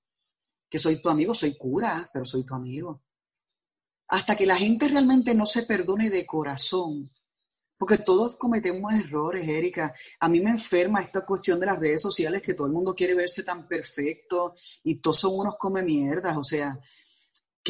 [0.70, 3.02] Que soy tu amigo, soy cura, pero soy tu amigo.
[4.10, 7.10] Hasta que la gente realmente no se perdone de corazón,
[7.80, 9.96] porque todos cometemos errores, Erika.
[10.20, 13.16] A mí me enferma esta cuestión de las redes sociales, que todo el mundo quiere
[13.16, 16.38] verse tan perfecto y todos son unos come mierdas.
[16.38, 16.78] O sea,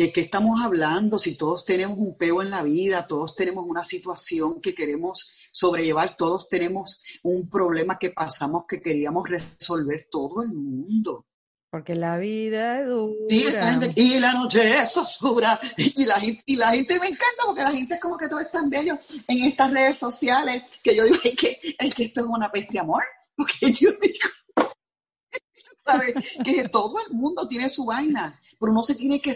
[0.07, 1.19] ¿qué, estamos hablando?
[1.19, 6.15] Si todos tenemos un peo en la vida, todos tenemos una situación que queremos sobrellevar,
[6.15, 11.25] todos tenemos un problema que pasamos que queríamos resolver todo el mundo.
[11.69, 13.13] Porque la vida es dura.
[13.95, 15.59] Y la, noche es oscura.
[15.77, 18.49] Y la, y la gente me encanta porque la gente es como que todo es
[18.49, 22.27] tan bello en estas redes sociales que yo digo, es que, es que esto es
[22.27, 23.03] una peste amor.
[23.35, 24.29] Porque yo digo,
[25.85, 26.15] ¿sabes?
[26.43, 29.35] que todo el mundo tiene su vaina, pero uno se tiene que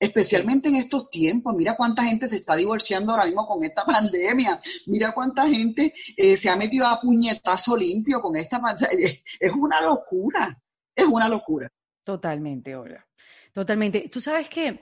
[0.00, 1.54] especialmente en estos tiempos.
[1.56, 4.60] Mira cuánta gente se está divorciando ahora mismo con esta pandemia.
[4.86, 9.10] Mira cuánta gente eh, se ha metido a puñetazo limpio con esta pandemia.
[9.40, 10.58] Es una locura
[10.98, 11.70] es una locura.
[12.02, 13.06] Totalmente, Olga.
[13.52, 14.08] Totalmente.
[14.08, 14.80] Tú sabes que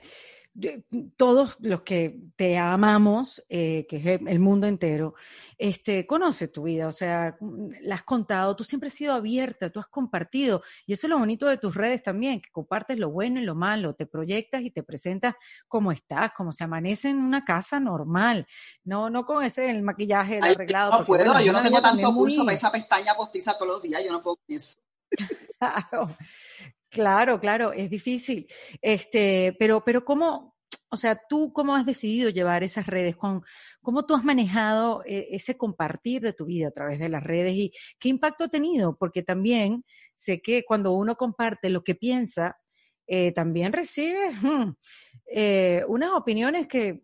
[1.15, 5.13] todos los que te amamos, eh, que es el mundo entero,
[5.57, 7.37] este, conoce tu vida, o sea,
[7.81, 11.19] la has contado, tú siempre has sido abierta, tú has compartido, y eso es lo
[11.19, 14.71] bonito de tus redes también, que compartes lo bueno y lo malo, te proyectas y
[14.71, 15.35] te presentas
[15.67, 18.47] como estás, como se amanece en una casa normal,
[18.83, 20.99] no, no con ese el maquillaje el arreglado.
[20.99, 24.11] No puedo, yo no tengo tanto pulso para esa pestaña postiza todos los días, yo
[24.11, 24.79] no puedo eso.
[25.59, 26.15] Claro,
[26.89, 28.47] claro, es difícil.
[28.81, 30.55] Este, pero, pero ¿cómo,
[30.89, 33.15] o sea, tú cómo has decidido llevar esas redes?
[33.15, 33.43] Con,
[33.81, 37.53] ¿Cómo tú has manejado eh, ese compartir de tu vida a través de las redes
[37.53, 38.95] y qué impacto ha tenido?
[38.95, 39.83] Porque también
[40.15, 42.57] sé que cuando uno comparte lo que piensa,
[43.05, 44.73] eh, también recibe hmm,
[45.33, 47.01] eh, unas opiniones que,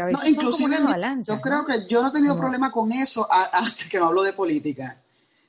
[0.00, 1.34] a veces son como una avalancha.
[1.34, 4.32] Yo creo que yo no he tenido problema con eso hasta que no hablo de
[4.32, 5.00] política.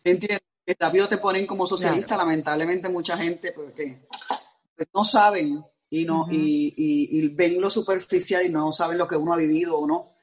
[0.04, 0.43] ¿Entiendes?
[0.66, 4.08] Que rápido te ponen como socialista, lamentablemente mucha gente porque
[4.76, 9.34] pues, no saben y no y, ven lo superficial y no saben lo que uno
[9.34, 10.16] ha vivido o no,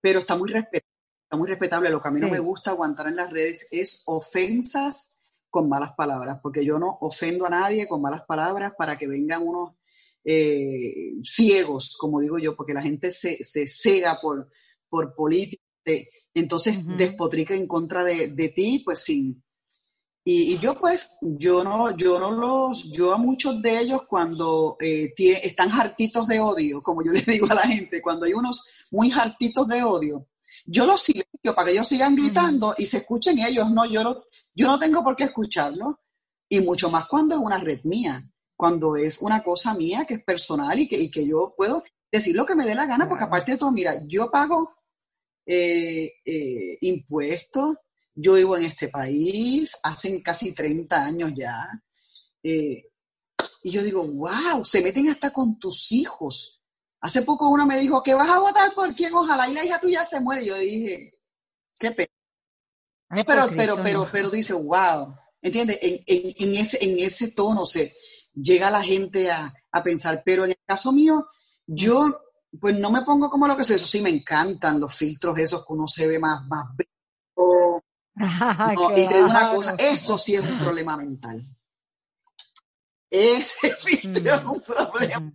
[0.00, 1.90] pero está muy respetable, está muy respetable.
[1.90, 5.12] Lo que a mí no me gusta aguantar en las redes es ofensas
[5.48, 9.46] con malas palabras, porque yo no ofendo a nadie con malas palabras para que vengan
[9.46, 9.74] unos
[10.24, 14.48] eh, ciegos, como digo yo, porque la gente se, se cega por,
[14.88, 15.62] por política,
[16.34, 19.43] entonces despotrica en contra de, de ti, pues sin,
[20.26, 25.12] y, yo pues, yo no, yo no los, yo a muchos de ellos cuando eh,
[25.18, 29.12] están hartitos de odio, como yo les digo a la gente, cuando hay unos muy
[29.12, 30.26] hartitos de odio,
[30.66, 34.24] yo los silencio para que ellos sigan gritando y se escuchen ellos, no, yo no,
[34.54, 36.00] yo no tengo por qué escucharlo.
[36.48, 38.22] Y mucho más cuando es una red mía,
[38.56, 42.36] cuando es una cosa mía que es personal y que, y que yo puedo decir
[42.36, 44.74] lo que me dé la gana, porque aparte de todo, mira, yo pago
[45.46, 47.76] eh, eh, impuestos,
[48.14, 51.68] yo vivo en este país hace casi 30 años ya.
[52.42, 52.84] Eh,
[53.62, 56.60] y yo digo, wow, se meten hasta con tus hijos.
[57.00, 59.14] Hace poco uno me dijo, ¿que vas a votar por quién?
[59.14, 60.44] Ojalá y la hija tuya se muere.
[60.44, 61.14] Yo dije,
[61.78, 62.08] qué pena.
[63.26, 65.14] pero, pero, pero, pero dice, wow.
[65.42, 65.78] ¿Entiendes?
[65.82, 67.94] En, en, ese, en ese tono se
[68.34, 70.22] llega la gente a, a, pensar.
[70.24, 71.26] Pero en el caso mío,
[71.66, 72.20] yo
[72.60, 73.86] pues no me pongo como lo que es eso.
[73.86, 76.66] Sí me encantan los filtros esos que uno se ve más, más
[78.16, 81.44] y te digo una cosa, eso sí es un problema mental.
[83.10, 85.32] Ese filtro es un problema.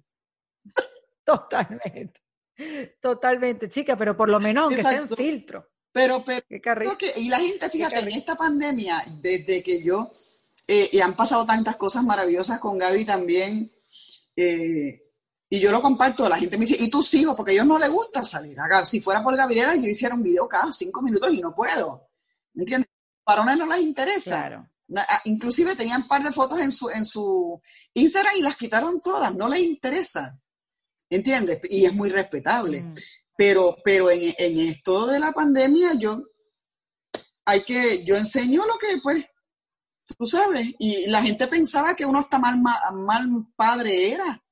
[1.24, 2.22] Totalmente.
[3.00, 5.70] Totalmente, chica, pero por lo menos aunque sea un filtro.
[5.92, 6.46] Pero, pero,
[7.16, 10.12] y la gente, fíjate, en esta pandemia, desde que yo,
[10.68, 13.72] eh, y han pasado tantas cosas maravillosas con Gaby también,
[14.36, 15.10] eh,
[15.50, 17.36] y yo lo comparto, la gente me dice, ¿y tus hijos?
[17.36, 18.56] Porque a ellos no les gusta salir.
[18.86, 22.09] Si fuera por Gabriela, yo hiciera un video cada cinco minutos y no puedo.
[22.60, 22.90] ¿Me entiendes?
[23.26, 24.70] Varones no les interesa.
[24.98, 27.62] Ah, inclusive tenían un par de fotos en su, en su
[27.94, 30.38] Instagram y las quitaron todas, no les interesa.
[31.10, 31.62] ¿Entiendes?
[31.70, 32.82] Y es muy respetable.
[32.82, 32.94] Mm.
[33.38, 36.22] Pero, pero en, esto de la pandemia, yo
[37.46, 39.24] hay que, yo enseño lo que, pues,
[40.18, 44.44] tú sabes, y la gente pensaba que uno está mal, mal, padre era.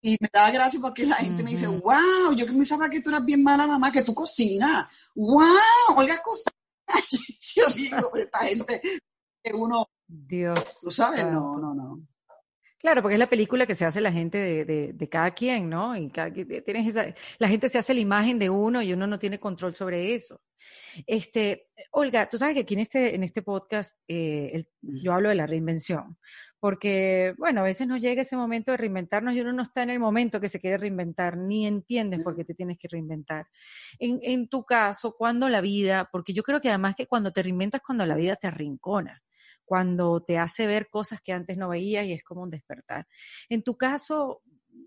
[0.00, 3.10] y me da gracia porque la gente me dice, wow, yo que pensaba que tú
[3.10, 4.86] eras bien mala mamá, que tú cocinas.
[5.16, 6.55] Wow, Olga cocina.
[7.56, 8.80] yo digo, esta gente
[9.42, 10.80] que uno, Dios.
[10.82, 12.06] Tú sabes, no, no, no.
[12.78, 15.96] Claro, porque es la película que se hace la gente de, de, cada quien, ¿no?
[15.96, 19.18] Y cada, tienes esa, la gente se hace la imagen de uno y uno no
[19.18, 20.40] tiene control sobre eso.
[21.06, 25.34] Este, Olga, tú sabes que aquí en este, en este podcast eh, yo hablo de
[25.34, 26.16] la reinvención,
[26.60, 29.90] porque, bueno, a veces nos llega ese momento de reinventarnos y uno no está en
[29.90, 33.46] el momento que se quiere reinventar, ni entiendes por qué te tienes que reinventar.
[33.98, 37.82] En, tu caso, cuando la vida, porque yo creo que además que cuando te reinventas,
[37.82, 39.22] cuando la vida te arrincona
[39.64, 43.08] cuando te hace ver cosas que antes no veías y es como un despertar.
[43.48, 44.42] En tu caso,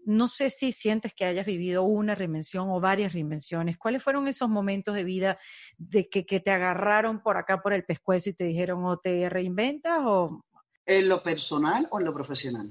[0.05, 3.77] no sé si sientes que hayas vivido una reinvención o varias reinvenciones.
[3.77, 5.37] ¿Cuáles fueron esos momentos de vida
[5.77, 9.99] de que, te agarraron por acá por el pescuezo y te dijeron o te reinventas
[10.03, 10.45] o...
[10.89, 12.67] ¿En lo personal o en lo profesional?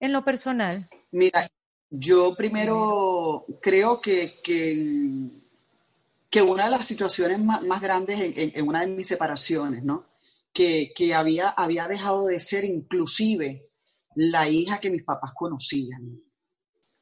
[0.00, 0.88] En lo personal.
[1.10, 1.46] Mira,
[1.90, 9.06] yo primero creo que, que, una de las situaciones más, grandes en, una de mis
[9.06, 10.06] separaciones, ¿no?
[10.54, 13.68] que, había, había dejado de ser inclusive
[14.14, 16.22] la hija que mis papás conocían.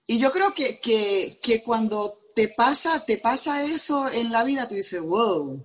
[0.04, 4.74] Y yo creo que, que, cuando te pasa, te pasa eso en la vida, tú
[4.74, 5.64] dices, wow,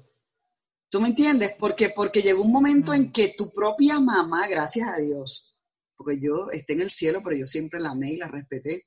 [0.95, 1.51] ¿tú me entiendes?
[1.59, 3.11] Porque, porque llegó un momento en mm.
[3.11, 5.59] que tu propia mamá, gracias a Dios,
[5.93, 8.85] porque yo esté en el cielo, pero yo siempre la amé y la respeté,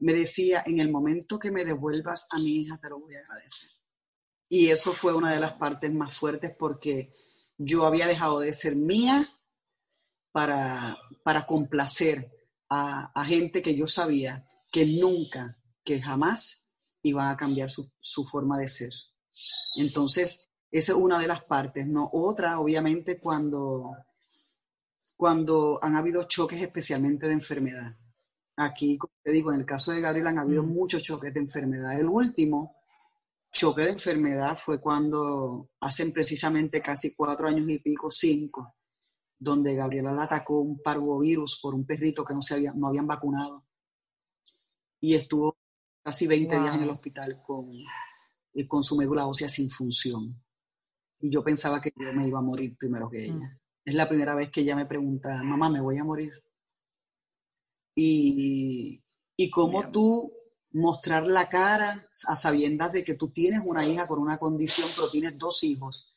[0.00, 3.20] me decía, en el momento que me devuelvas a mi hija, te lo voy a
[3.20, 3.70] agradecer.
[4.50, 7.14] Y eso fue una de las partes más fuertes porque
[7.56, 9.26] yo había dejado de ser mía
[10.32, 12.30] para, para complacer
[12.68, 16.66] a, gente que yo sabía que nunca, que jamás
[17.00, 18.92] iban a cambiar su, forma de ser.
[19.76, 22.10] Entonces, esa es una de las partes, ¿no?
[22.12, 23.96] Otra, obviamente, cuando,
[25.16, 27.96] cuando han habido choques especialmente de enfermedad.
[28.56, 30.68] Aquí, como te digo, en el caso de Gabriel han habido mm.
[30.72, 31.98] muchos choques de enfermedad.
[31.98, 32.76] El último
[33.50, 38.74] choque de enfermedad fue cuando hacen precisamente casi cuatro años y pico, cinco,
[39.38, 43.06] donde Gabriela le atacó un parvovirus por un perrito que no, se había, no habían
[43.06, 43.64] vacunado.
[45.00, 45.56] Y estuvo
[46.02, 47.70] casi 20 días en el hospital con,
[48.54, 50.42] eh, con su médula ósea sin función.
[51.20, 53.34] Y yo pensaba que yo me iba a morir primero que ella.
[53.34, 53.58] Mm.
[53.84, 56.32] Es la primera vez que ella me pregunta, mamá, ¿me voy a morir?
[57.94, 59.02] Y,
[59.36, 60.32] y cómo tú
[60.72, 65.10] mostrar la cara a sabiendas de que tú tienes una hija con una condición, pero
[65.10, 66.14] tienes dos hijos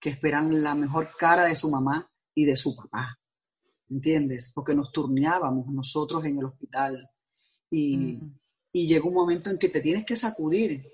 [0.00, 3.18] que esperan la mejor cara de su mamá y de su papá.
[3.88, 4.50] ¿Entiendes?
[4.54, 7.08] Porque nos turneábamos nosotros en el hospital.
[7.70, 8.38] Y, mm.
[8.72, 10.84] y llega un momento en que te tienes que sacudir.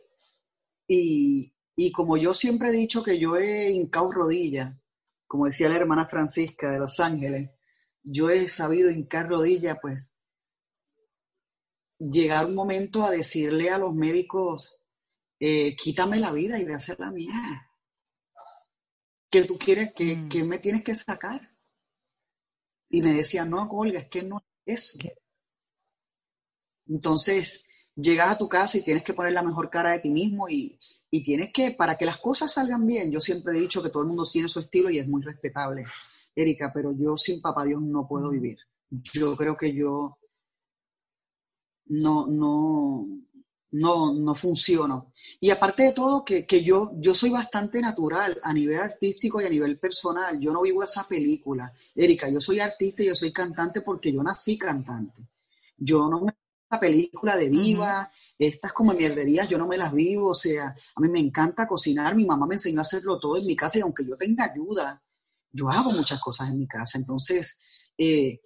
[0.87, 4.77] Y, y como yo siempre he dicho que yo he hincado rodilla,
[5.29, 7.53] como decía la hermana Francisca de Los Ángeles,
[8.03, 10.12] yo he sabido hincar rodilla, pues
[12.01, 14.81] llegar un momento a decirle a los médicos,
[15.38, 17.71] eh, quítame la vida y de hacer la mía.
[19.31, 19.93] ¿Qué tú quieres?
[19.95, 20.49] que mm.
[20.49, 21.49] me tienes que sacar?
[22.91, 24.99] Y me decía, no, Olga, es que no es eso.
[26.88, 27.64] Entonces,
[27.95, 30.77] llegas a tu casa y tienes que poner la mejor cara de ti mismo y,
[31.11, 34.03] y, tienes que, para que las cosas salgan bien, yo siempre he dicho que todo
[34.03, 35.85] el mundo tiene su estilo y es muy respetable,
[36.35, 38.59] Erika, pero yo sin papá Dios no puedo vivir.
[38.90, 40.18] Yo creo que yo
[41.87, 43.07] no, no,
[43.73, 45.12] no, no funciono.
[45.40, 49.51] Y aparte de todo, que, yo, yo soy bastante natural a nivel artístico y a
[49.51, 50.40] nivel personal.
[50.40, 51.73] Yo no vivo esa película.
[51.94, 55.23] Erika, yo soy artista y yo soy cantante porque yo nací cantante.
[55.77, 56.33] Yo no me
[56.81, 61.09] película de diva, estas como mierderías, yo no me las vivo, o sea, a mí
[61.09, 64.04] me encanta cocinar, mi mamá me enseñó a hacerlo todo en mi casa y aunque
[64.04, 65.02] yo tenga ayuda,
[65.50, 66.98] yo hago muchas cosas en mi casa.
[66.98, 67.59] Entonces,
[67.96, 68.40] eh,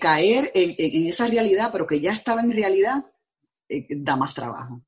[0.00, 3.04] caer en, esa realidad, pero que ya estaba en realidad,
[3.68, 4.82] eh, da más trabajo.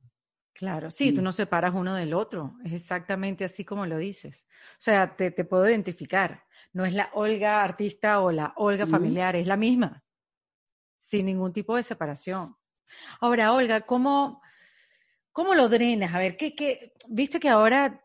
[0.52, 1.24] Claro, sí, tú mm.
[1.24, 4.46] no separas uno del otro, es exactamente así como lo dices.
[4.72, 9.48] O sea, te, puedo identificar, no es la Olga artista o la Olga familiar, es
[9.48, 10.03] la misma,
[11.04, 12.56] sin ningún tipo de separación.
[13.20, 14.40] Ahora, Olga, ¿cómo,
[15.32, 16.14] cómo lo drenas?
[16.14, 18.02] A ver, ¿qué, viste que ahora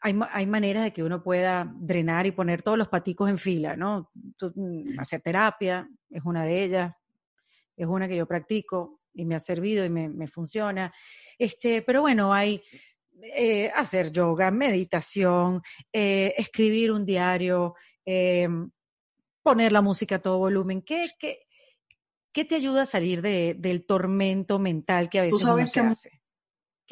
[0.00, 3.74] hay, hay, maneras de que uno pueda drenar y poner todos los paticos en fila,
[3.74, 4.10] ¿no?
[4.54, 6.92] Mm, hacer terapia es una de ellas,
[7.74, 10.92] es una que yo practico y me ha servido y me, funciona.
[11.38, 12.60] Este, pero bueno, hay
[13.34, 18.46] eh, hacer yoga, meditación, eh, escribir un diario, eh,
[19.42, 20.82] poner la música a todo volumen.
[20.82, 21.46] ¿Qué, qué,
[22.32, 26.22] qué te ayuda a salir de, del tormento mental que a veces uno se hace?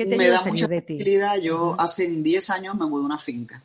[0.07, 1.39] me da mucha tranquilidad.
[1.39, 3.63] Yo hace 10 años me mudé a una finca.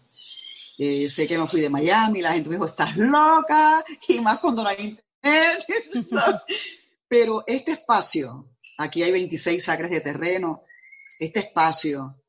[0.77, 4.39] Eh, sé que me fui de Miami, la gente me dijo, estás loca, y más
[4.39, 5.65] cuando no hay internet.
[7.07, 10.63] Pero este espacio, aquí hay 26 acres de terreno,
[11.19, 12.21] este espacio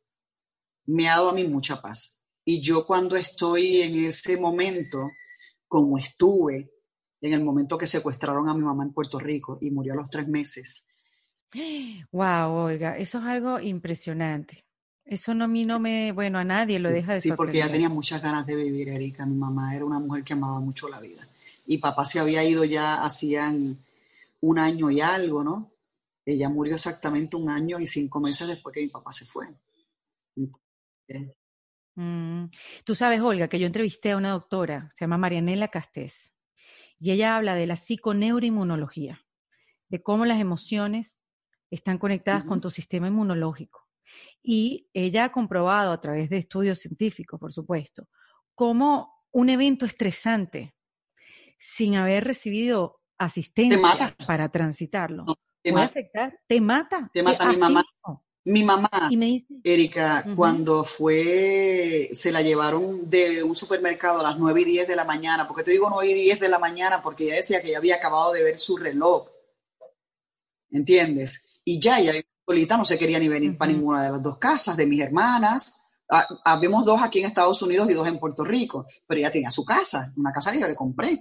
[0.87, 2.23] me ha dado a mí mucha paz.
[2.45, 5.11] Y yo cuando estoy en ese momento,
[5.67, 6.71] como estuve,
[7.21, 10.11] en el momento que secuestraron a mi mamá en Puerto Rico y murió a los
[10.11, 10.87] tres meses.
[12.13, 14.65] Wow, Olga, eso es algo impresionante.
[15.05, 17.71] Eso no a mí no me, bueno, a nadie lo deja de Sí, porque ella
[17.71, 19.25] tenía muchas ganas de vivir, Erika.
[19.25, 21.27] Mi mamá era una mujer que amaba mucho la vida.
[21.65, 23.79] Y papá se había ido ya hacían
[24.41, 25.71] un año y algo, ¿no?
[26.25, 29.47] Ella murió exactamente un año y cinco meses después que mi papá se fue.
[31.95, 32.47] Mm,
[32.85, 36.33] Tú sabes, Olga, que yo entrevisté a una doctora, se llama Marianela Castés,
[36.99, 39.25] y ella habla de la psiconeuroinmunología,
[39.89, 41.21] de cómo las emociones
[41.71, 43.87] están conectadas con tu sistema inmunológico.
[44.43, 48.09] Y ella ha comprobado a través de estudios científicos, por supuesto,
[48.55, 50.75] cómo un evento estresante,
[51.59, 55.25] sin haber recibido asistencia para transitarlo,
[55.63, 57.11] puede afectar, te mata.
[57.13, 57.85] Te mata mi mamá.
[58.47, 58.89] Mi mamá,
[59.65, 64.95] Erika, cuando fue, se la llevaron de un supermercado a las 9 y 10 de
[64.95, 65.49] la mañana.
[65.49, 67.03] porque te digo 9 y 10 de la mañana?
[67.03, 69.29] Porque ella decía que ya había acabado de ver su reloj.
[70.71, 71.61] ¿Entiendes?
[71.65, 72.13] Y ya, ella
[72.47, 75.83] solita no se quería ni venir para ninguna de las dos casas de mis hermanas.
[76.09, 79.51] Ah, habíamos dos aquí en Estados Unidos y dos en Puerto Rico, pero ella tenía
[79.51, 81.21] su casa, una casa que yo le compré.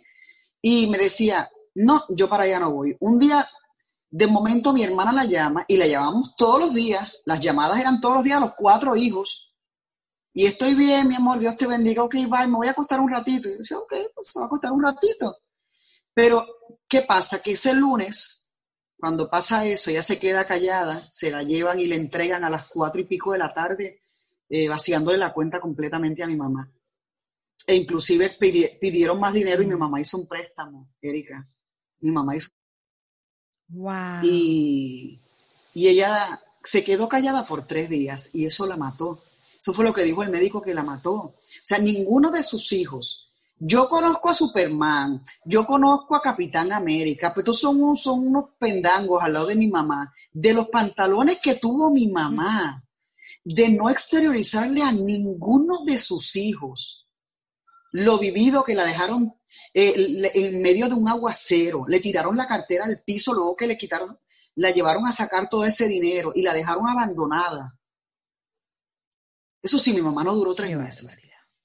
[0.61, 2.95] Y me decía, no, yo para allá no voy.
[2.99, 3.47] Un día
[4.17, 7.11] de momento mi hermana la llama y la llamamos todos los días.
[7.25, 9.53] Las llamadas eran todos los días los cuatro hijos.
[10.31, 13.11] Y estoy bien, mi amor, Dios te bendiga, ok, bye, me voy a acostar un
[13.11, 13.49] ratito.
[13.49, 15.39] Y yo decía, ok, pues va a acostar un ratito.
[16.13, 16.45] Pero,
[16.87, 17.41] ¿qué pasa?
[17.41, 18.47] Que ese lunes,
[18.97, 22.69] cuando pasa eso, ella se queda callada, se la llevan y le entregan a las
[22.69, 23.99] cuatro y pico de la tarde,
[24.47, 26.71] eh, vaciándole la cuenta completamente a mi mamá.
[27.67, 31.45] E inclusive pidieron más dinero y mi mamá hizo un préstamo, Erika.
[31.99, 32.47] Mi mamá hizo
[34.23, 35.19] y,
[35.73, 39.21] ella se quedó callada por tres días y eso la mató.
[39.59, 41.13] Eso fue lo que dijo el médico que la mató.
[41.13, 43.21] O sea, ninguno de sus hijos.
[43.57, 49.23] Yo conozco a Superman, yo conozco a Capitán América, pero estos son, son unos pendangos
[49.23, 52.83] al lado de mi mamá, de los pantalones que tuvo mi mamá,
[53.45, 57.04] de no exteriorizarle a ninguno de sus hijos
[57.91, 59.33] lo vivido que la dejaron
[59.73, 63.77] eh, en medio de un aguacero, le tiraron la cartera al piso, luego que le
[63.77, 64.19] quitaron,
[64.55, 67.77] la llevaron a sacar todo ese dinero y la dejaron abandonada.
[69.61, 71.17] Eso sí, mi mamá no duró tres meses.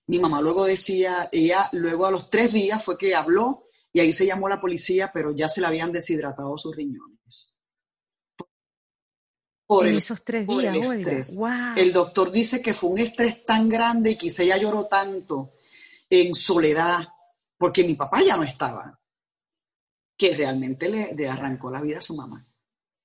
[0.07, 4.13] Mi mamá luego decía, ella luego a los tres días fue que habló y ahí
[4.13, 7.57] se llamó la policía, pero ya se le habían deshidratado sus riñones.
[9.67, 11.39] Por en esos tres días, el estrés.
[11.77, 15.53] El doctor dice que fue un estrés tan grande y que ella lloró tanto
[16.11, 17.09] en soledad,
[17.57, 19.01] porque mi papá ya no estaba,
[20.17, 22.47] que realmente le, arrancó la vida a su mamá.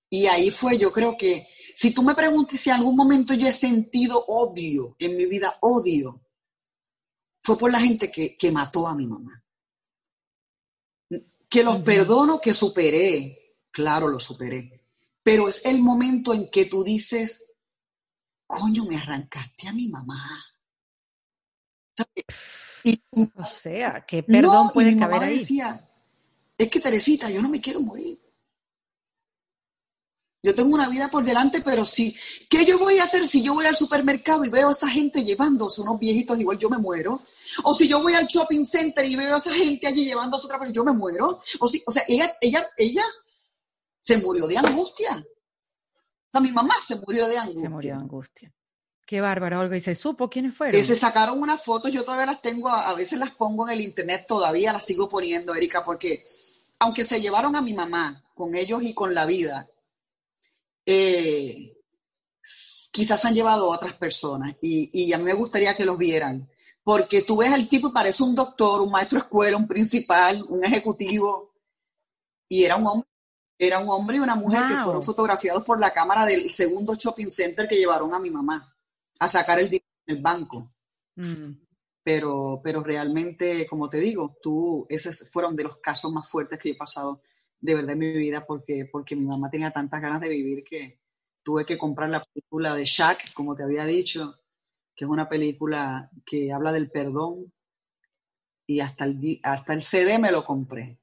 [0.09, 3.47] Y ahí fue, yo creo que, si tú me preguntas si en algún momento yo
[3.47, 6.21] he sentido odio en mi vida, odio,
[7.43, 9.43] fue por la gente que, mató a mi mamá.
[11.47, 14.87] Que los perdono, que superé, claro, lo superé.
[15.21, 17.51] Pero es el momento en que tú dices,
[18.47, 20.43] coño, me arrancaste a mi mamá.
[23.13, 25.39] O sea, ¿qué perdón puede caber ahí?
[25.39, 25.81] Decía,
[26.57, 28.19] es que Teresita, yo no me quiero morir.
[30.45, 32.15] Yo tengo una vida por delante, pero sí.
[32.47, 35.23] ¿Qué yo voy a hacer si yo voy al supermercado y veo a esa gente
[35.23, 37.23] llevándose unos viejitos igual yo me muero?
[37.63, 40.59] O si yo voy al shopping center y veo a esa gente allí llevándose otra
[40.59, 41.39] persona, yo me muero.
[41.59, 43.03] O, si, o sea, ella, ella, ella
[43.99, 45.17] se murió de angustia.
[45.17, 47.63] O sea, mi mamá se murió de angustia.
[47.63, 48.53] Se murió de angustia.
[49.05, 49.77] Qué bárbaro, Olga.
[49.77, 50.83] ¿Y se supo quiénes fueron?
[50.83, 54.25] se sacaron unas fotos, yo todavía las tengo, a, veces las pongo en el internet,
[54.27, 56.23] todavía las sigo poniendo, Erika, porque
[56.79, 59.69] aunque se llevaron a mi mamá con ellos y con la vida,
[60.85, 61.77] eh,
[62.91, 66.49] quizás han llevado a otras personas y, y a mí me gustaría que los vieran,
[66.83, 70.43] porque tú ves al tipo y parece un doctor, un maestro de escuela, un principal,
[70.49, 71.53] un ejecutivo,
[72.49, 73.09] y era un hombre
[73.57, 77.29] era un hombre y una mujer que fueron fotografiados por la cámara del segundo shopping
[77.29, 78.74] center que llevaron a mi mamá
[79.19, 80.69] a sacar el dinero en el banco.
[81.15, 81.51] Mm.
[82.03, 86.71] Pero, pero realmente, como te digo, tú, esos fueron de los casos más fuertes que
[86.71, 87.21] he pasado
[87.59, 90.99] de verdad en mi vida porque, porque mi mamá tenía tantas ganas de vivir que
[91.41, 94.35] tuve que comprar la película de Shaq, como te había dicho,
[94.95, 97.51] que es una película que habla del perdón
[98.67, 100.99] y hasta el, hasta el CD me lo compré.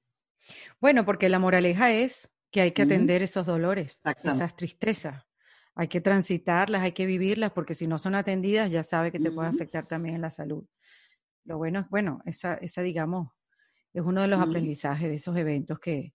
[0.81, 5.32] Bueno, porque la moraleja es que hay que atender esos dolores, esas tristezas
[5.75, 9.31] hay que transitarlas, hay que vivirlas, porque si no son atendidas ya sabe que te
[9.31, 10.65] puede afectar también en la salud.
[11.45, 13.31] Lo bueno es, bueno, esa, esa digamos,
[13.93, 16.15] es uno de los aprendizajes de esos eventos que,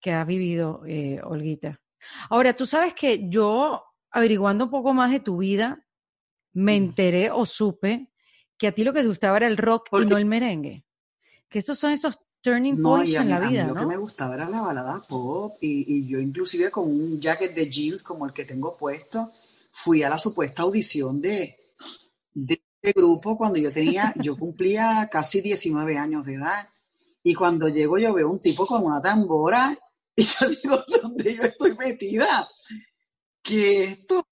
[0.00, 1.80] que has vivido, eh, Olguita.
[2.30, 5.84] Ahora, tú sabes que yo, averiguando un poco más de tu vida,
[6.52, 8.10] me enteré o supe
[8.58, 10.84] que a ti lo que te gustaba era el rock y no el merengue.
[11.48, 14.60] Que estos son esos turning points en la vida, Lo que me gustaba era la
[14.60, 19.32] balada pop y, yo inclusive con un jacket de jeans como el que tengo puesto,
[19.72, 21.56] fui a la supuesta audición de,
[22.32, 26.68] de este grupo cuando yo tenía, yo cumplía casi 19 años de edad.
[27.24, 29.76] Y cuando llego yo veo un tipo con una tambora
[30.14, 32.48] y yo digo, ¿dónde yo estoy metida?
[33.42, 34.24] ¿Qué esto?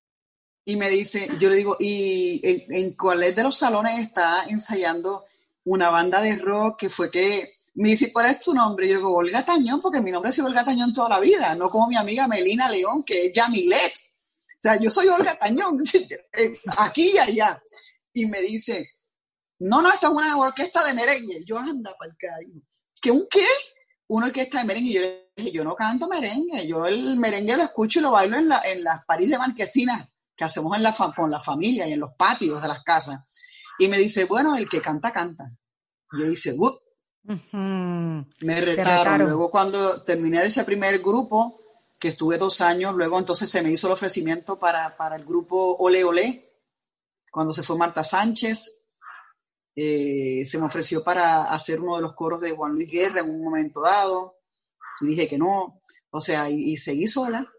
[0.64, 5.24] Y me dice, yo le digo, ¿y en, en cuál de los salones está ensayando
[5.64, 8.86] una banda de rock que fue que me dice, ¿cuál es tu nombre?
[8.86, 11.54] Y yo digo, Olga Tañón, porque mi nombre ha sido Olga Tañón toda la vida,
[11.54, 13.92] no como mi amiga Melina León, que es Yamilet.
[13.92, 15.82] O sea, yo soy Olga Tañón,
[16.78, 17.62] aquí y allá.
[18.12, 18.90] Y me dice,
[19.58, 21.44] no, no, esto es una orquesta de merengue.
[21.44, 22.62] Yo, anda, para el
[23.00, 23.46] ¿Qué un qué?
[24.08, 24.90] Una orquesta de merengue.
[24.90, 28.12] Y yo le dije, yo no canto merengue, yo el merengue lo escucho y lo
[28.12, 31.86] bailo en, la, en las París de Marquesinas que hacemos en la con la familia
[31.86, 33.20] y en los patios de las casas.
[33.78, 35.50] Y me dice, bueno, el que canta, canta.
[36.12, 36.52] Yo dice,
[37.24, 39.22] Me retaron.
[39.22, 41.60] Luego cuando terminé de ese primer grupo,
[41.98, 45.76] que estuve dos años, luego entonces se me hizo el ofrecimiento para, para el grupo
[45.78, 46.50] Ole Ole,
[47.30, 48.86] cuando se fue Marta Sánchez,
[49.74, 53.30] eh, se me ofreció para hacer uno de los coros de Juan Luis Guerra en
[53.30, 54.36] un momento dado,
[55.00, 57.50] y dije que no, o sea, y, y seguí sola.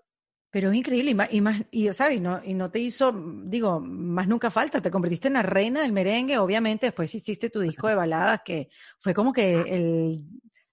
[0.56, 2.22] Pero es increíble, y más, y, más, y, ¿sabes?
[2.22, 5.92] No, y no te hizo, digo, más nunca falta, te convertiste en la reina del
[5.92, 10.24] merengue, obviamente después hiciste tu disco de baladas, que fue como que el,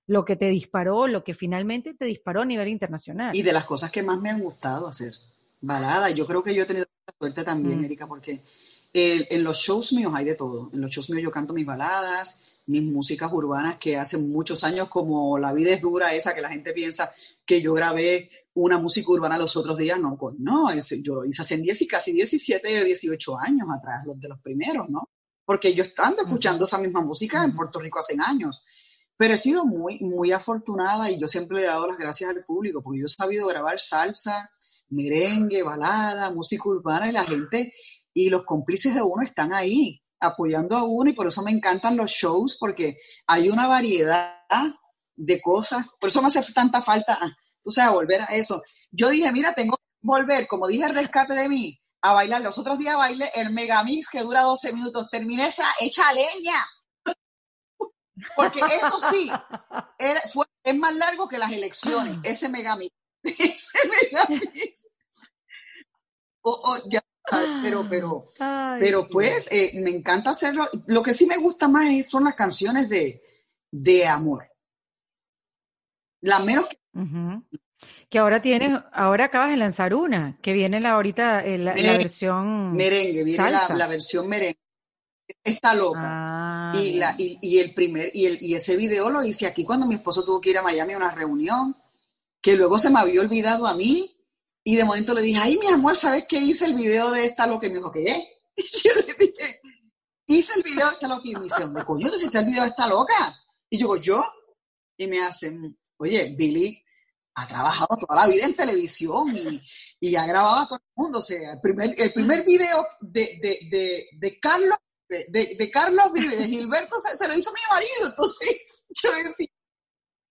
[0.07, 3.35] lo que te disparó, lo que finalmente te disparó a nivel internacional.
[3.35, 5.15] Y de las cosas que más me han gustado hacer,
[5.61, 6.87] baladas, yo creo que yo he tenido
[7.19, 7.85] suerte también, mm.
[7.85, 8.41] Erika, porque
[8.93, 12.61] en los shows míos hay de todo, en los shows míos yo canto mis baladas,
[12.67, 16.51] mis músicas urbanas que hace muchos años, como La vida es dura, esa que la
[16.51, 17.11] gente piensa
[17.45, 20.69] que yo grabé una música urbana los otros días, no, pues no,
[21.03, 24.89] yo lo hice hace 10 y casi 17, 18 años atrás, los de los primeros,
[24.91, 25.09] ¿no?
[25.45, 28.63] Porque yo estando escuchando esa misma música en Puerto Rico hace años.
[29.17, 32.45] Pero he sido muy, muy afortunada y yo siempre le he dado las gracias al
[32.45, 34.51] público, porque yo he sabido grabar salsa,
[34.89, 37.73] merengue, balada, música urbana y la gente
[38.13, 41.97] y los cómplices de uno están ahí apoyando a uno y por eso me encantan
[41.97, 44.35] los shows porque hay una variedad
[45.17, 47.19] de cosas, por eso me hace tanta falta
[47.63, 48.63] tú sabes, volver a eso.
[48.91, 52.43] Yo dije, mira, tengo que volver, como dije, el rescate de mí, a bailar.
[52.43, 55.09] Los otros días bailé el Megamix que dura 12 minutos.
[55.11, 56.67] Terminé esa hecha leña.
[58.37, 59.31] Porque eso sí,
[60.63, 62.91] es más largo que las elecciones, ese Megamix.
[63.25, 64.89] Ese Megamix.
[67.63, 68.25] pero, pero,
[68.81, 70.69] pero pues eh, me encanta hacerlo.
[70.87, 73.23] Lo que sí me gusta más son las canciones de,
[73.71, 74.49] de amor.
[76.21, 76.82] La menos que
[78.09, 82.73] que ahora tienes, ahora acabas de lanzar una, que viene la ahorita eh, la, versión
[82.75, 84.59] merengue, viene la, versión merengue.
[85.43, 86.01] Está loca.
[86.03, 89.87] Ah, y, la, y, el primer, y, el, y ese video lo hice aquí cuando
[89.87, 91.77] mi esposo tuvo que ir a Miami a una reunión,
[92.41, 94.15] que luego se me había olvidado a mí,
[94.63, 97.47] y de momento le dije, ay, mi amor, ¿sabes qué hice el video de esta
[97.47, 98.23] lo que me dijo que es?
[98.55, 99.61] Y yo le dije,
[100.27, 102.69] hice el video de esta loca, y me dice, coño, tú hiciste el video de
[102.69, 103.35] esta loca?
[103.71, 104.25] Y yo digo, ¿yo?
[104.99, 106.82] Y me hacen, oye, Billy
[107.35, 109.37] ha trabajado toda la vida en televisión
[110.01, 111.19] y, ha grabado a todo el mundo.
[111.19, 114.79] O sea, el primer, el primer video de, de, de, Carlos
[115.09, 118.07] de, Carlos Vive, de Gilberto, se, lo hizo mi marido.
[118.07, 118.49] Entonces,
[119.03, 119.47] yo decía,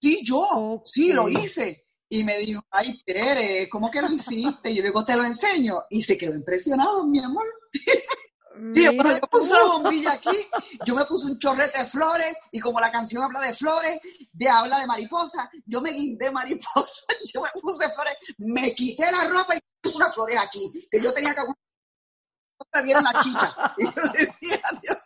[0.01, 1.83] sí, yo, sí, lo hice.
[2.09, 4.71] Y me dijo, ay, Tere, ¿cómo que lo hiciste?
[4.71, 5.83] Y yo luego te lo enseño.
[5.89, 7.45] Y se quedó impresionado, mi amor.
[8.73, 10.49] yo puse una bombilla aquí,
[10.85, 13.99] yo me puse un chorrete de flores y como la canción habla de flores,
[14.31, 19.25] de habla de mariposa, yo me guindé mariposa, yo me puse flores, me quité la
[19.25, 21.41] ropa y puse unas flores aquí, que yo tenía que
[22.83, 23.55] vieron la chicha.
[23.77, 24.97] Y yo decía, Dios.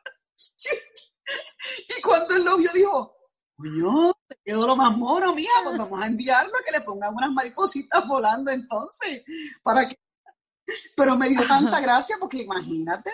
[1.98, 3.16] Y cuando el novio dijo,
[3.56, 7.16] coño, te quedó lo más mono, mía, pues vamos a enviarlo a que le pongan
[7.16, 9.24] unas maripositas volando entonces,
[9.64, 9.98] para que...
[10.96, 13.12] Pero me dio tanta gracia porque imagínate,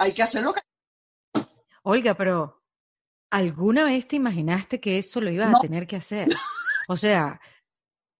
[0.00, 0.54] hay que hacerlo.
[1.82, 2.62] Olga, pero
[3.30, 6.28] ¿alguna vez te imaginaste que eso lo ibas a tener que hacer?
[6.88, 7.38] O sea,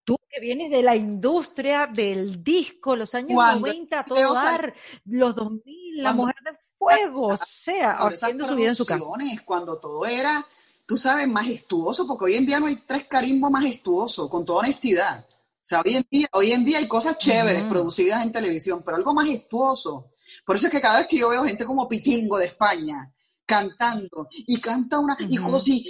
[0.05, 4.75] tú que vienes de la industria del disco, los años 90, todo dar,
[5.07, 9.05] los 2000, la mujer de fuego, o sea, haciendo su vida en su casa.
[9.47, 10.47] Cuando todo era,
[10.87, 15.27] tú sabes, majestuoso, porque hoy en día no hay tres carimbos majestuosos, con toda honestidad.
[15.27, 18.99] O sea, hoy en día, hoy en día hay cosas chéveres producidas en televisión, pero
[18.99, 20.10] algo majestuoso.
[20.45, 23.13] Por eso es que cada vez que yo veo gente como Pitingo de España
[23.47, 25.41] cantando y canta una y,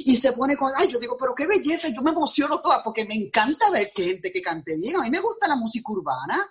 [0.06, 3.04] y, se pone con ay yo digo pero qué belleza yo me emociono toda porque
[3.04, 4.96] me encanta ver que gente que cante bien.
[4.96, 6.48] A mí me gusta la música urbana.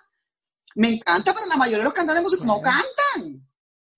[0.76, 3.48] Me encanta pero la mayoría de los cantantes de música no cantan.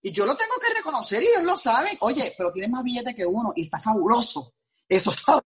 [0.01, 1.97] Y yo lo tengo que reconocer y ellos lo saben.
[2.01, 4.55] Oye pero tiene más billetes que uno y está fabuloso.
[4.89, 5.43] Eso está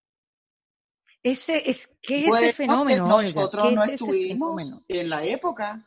[1.27, 3.09] ese es, ¿qué es ese fenómeno?
[3.09, 5.85] Nosotros no estuvimos en la época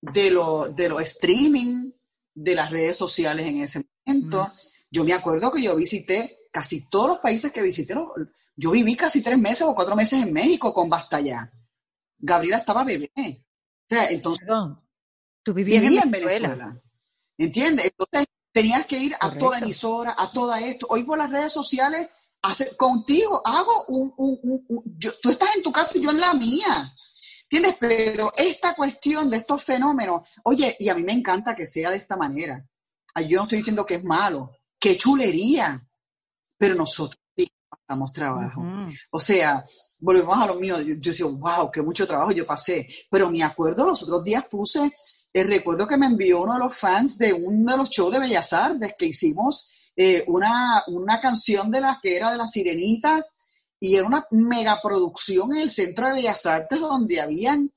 [0.00, 1.90] de lo, de los streaming,
[2.38, 4.44] de las redes sociales en ese momento.
[4.44, 4.50] Mm.
[4.90, 7.94] Yo me acuerdo que yo visité casi todos los países que visité.
[8.56, 11.52] Yo viví casi tres meses o cuatro meses en México con Basta Ya.
[12.18, 13.10] Gabriela estaba bebé.
[13.16, 14.46] O sea, entonces.
[14.46, 14.80] Perdón.
[15.42, 16.80] Tú vivías en Venezuela.
[17.36, 17.86] ¿Entiendes?
[17.86, 20.86] Entonces tenías que ir a toda emisora, a toda esto.
[20.90, 22.08] Hoy por las redes sociales,
[22.42, 24.12] hace, contigo hago un.
[25.22, 26.94] tú estás en tu casa y yo en la mía.
[27.50, 27.76] ¿Entiendes?
[27.80, 31.96] Pero esta cuestión de estos fenómenos, oye, y a mí me encanta que sea de
[31.96, 32.62] esta manera.
[33.26, 35.80] Yo no estoy diciendo que es malo, qué chulería,
[36.56, 38.62] pero nosotros sí pasamos trabajo.
[39.10, 39.64] O sea,
[39.98, 43.86] volvemos a lo mío, yo, decía, wow, qué mucho trabajo yo pasé, pero me acuerdo,
[43.86, 44.92] los otros días puse
[45.32, 48.20] el recuerdo que me envió uno de los fans de uno de los shows de
[48.20, 53.24] Bellas Artes que hicimos eh, una, una canción de las que era de la Sirenita
[53.80, 57.70] y era una megaproducción en el Centro de Bellas Artes donde habían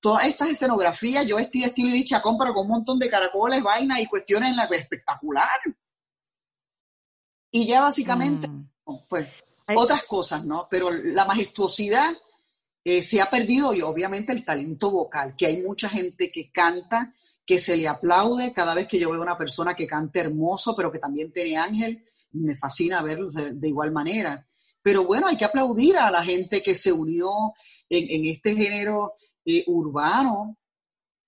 [0.00, 3.62] todas estas escenografías, yo vestí de estilo y Chacón, pero con un montón de caracoles,
[3.62, 5.60] vainas y cuestiones en la espectacular.
[7.50, 8.68] Y ya básicamente, mm.
[9.08, 9.28] pues,
[9.74, 10.68] otras cosas, ¿no?
[10.70, 12.12] Pero la majestuosidad
[12.84, 17.10] eh, se ha perdido y obviamente el talento vocal, que hay mucha gente que canta,
[17.46, 20.92] que se le aplaude cada vez que yo veo una persona que canta hermoso, pero
[20.92, 24.44] que también tiene ángel, me fascina verlo de igual manera.
[24.84, 27.54] Pero bueno, hay que aplaudir a la gente que se unió
[27.88, 30.58] en, este género eh, urbano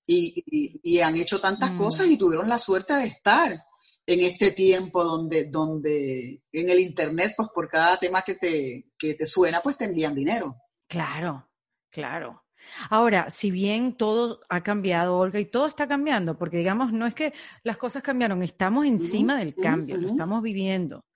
[0.07, 1.79] y, han hecho tantas mm.
[1.79, 3.59] cosas y tuvieron la suerte de estar
[4.05, 9.15] en este tiempo donde, donde en el Internet, pues por cada tema que te, que
[9.15, 10.55] te suena, pues te envían dinero.
[10.87, 11.49] Claro,
[11.89, 12.45] claro.
[12.91, 17.15] Ahora, si bien todo ha cambiado, Olga, y todo está cambiando, porque digamos, no es
[17.15, 17.33] que
[17.63, 21.07] las cosas cambiaron, estamos encima del cambio, lo estamos viviendo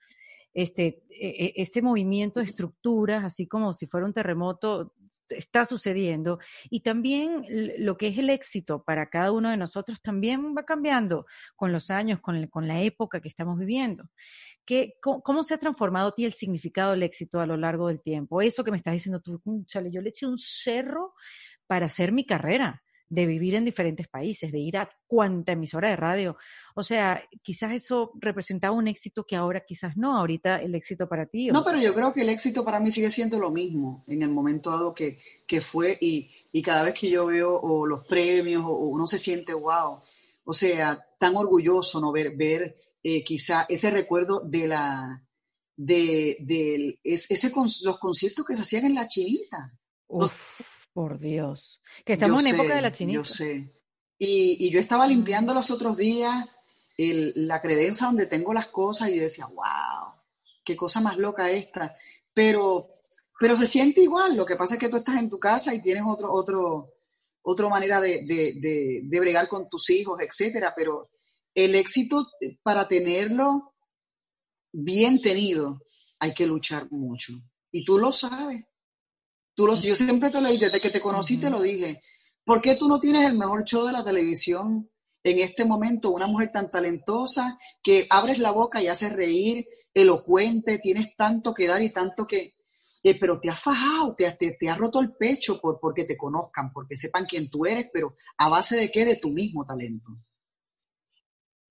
[0.55, 4.94] este, e, e, este movimiento de estructuras, así como si fuera un terremoto,
[5.28, 6.38] está sucediendo.
[6.70, 7.44] Y también
[7.78, 11.26] lo que es el éxito para cada uno de nosotros también va cambiando
[11.57, 14.09] con los años, con, con la época que estamos viviendo.
[14.64, 18.42] ¿Qué, cómo, se ha transformado ti el significado del éxito a lo largo del tiempo?
[18.42, 21.14] Eso que me estás diciendo tú, chale, yo le eché un cerro
[21.66, 25.97] para hacer mi carrera de vivir en diferentes países, de ir a cuánta emisora de
[25.97, 26.37] radio.
[26.77, 31.27] O sea, quizás eso representaba un éxito que ahora quizás no, ahorita el éxito para
[31.27, 31.49] ti.
[31.49, 34.31] No, pero yo creo que el éxito para mí sigue siendo lo mismo en el
[34.31, 38.63] momento dado que, que fue y, y, cada vez que yo veo o los premios
[38.65, 39.99] o, uno se siente wow.
[40.45, 45.23] O sea, tan orgulloso no ver, ver eh, quizá ese recuerdo de la
[45.77, 47.51] de, de ese,
[47.83, 49.73] los conciertos que se hacían en la chinita.
[51.01, 51.80] Por Dios.
[52.05, 53.20] Que estamos en época de la chinita.
[53.20, 53.72] Yo sé.
[54.18, 56.46] Y, y yo estaba limpiando los otros días
[56.98, 60.12] la credencia donde tengo las cosas y yo decía, wow,
[60.62, 61.96] qué cosa más loca esta.
[62.34, 62.90] Pero,
[63.38, 64.36] pero se siente igual.
[64.36, 66.92] Lo que pasa es que tú estás en tu casa y tienes otro, otro,
[67.40, 70.74] otra manera de, de, de, bregar con tus hijos, etcétera.
[70.76, 71.09] Pero
[71.55, 72.26] el éxito,
[72.62, 73.72] para tenerlo
[74.70, 75.80] bien tenido,
[76.18, 77.32] hay que luchar mucho.
[77.72, 78.66] Y tú lo sabes
[79.83, 82.01] yo siempre te lo dije, desde que te conocí te lo dije.
[82.45, 84.91] ¿Por qué tú no tienes el mejor show de la televisión
[85.23, 86.11] en este momento?
[86.11, 91.67] Una mujer tan talentosa que abres la boca y haces reír, elocuente, tienes tanto que
[91.67, 92.55] dar y tanto que...
[93.03, 96.19] Eh, pero te has fajado, te, te, te has roto el pecho por, porque te
[96.19, 99.07] conozcan, porque sepan quién tú eres, pero a base de qué?
[99.07, 100.19] De tu mismo talento.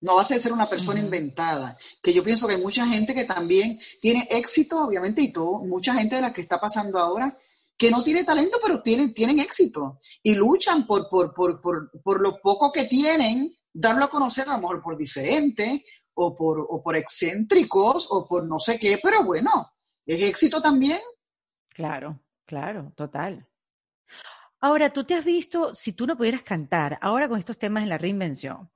[0.00, 1.76] No vas a ser una persona inventada.
[2.02, 5.94] Que yo pienso que hay mucha gente que también tiene éxito, obviamente, y todo, mucha
[5.94, 7.36] gente de la que está pasando ahora
[7.80, 12.38] que no tiene talento, pero tienen, tienen éxito y luchan por, por, por, por, lo
[12.42, 16.94] poco que tienen, darlo a conocer a lo mejor por diferente o por, o por
[16.94, 19.72] excéntricos o por no sé qué, pero bueno,
[20.04, 21.00] es éxito también.
[21.70, 23.48] Claro, claro, total.
[24.60, 27.88] Ahora, tú te has visto, si tú no pudieras cantar, ahora con estos temas de
[27.88, 28.70] la reinvención,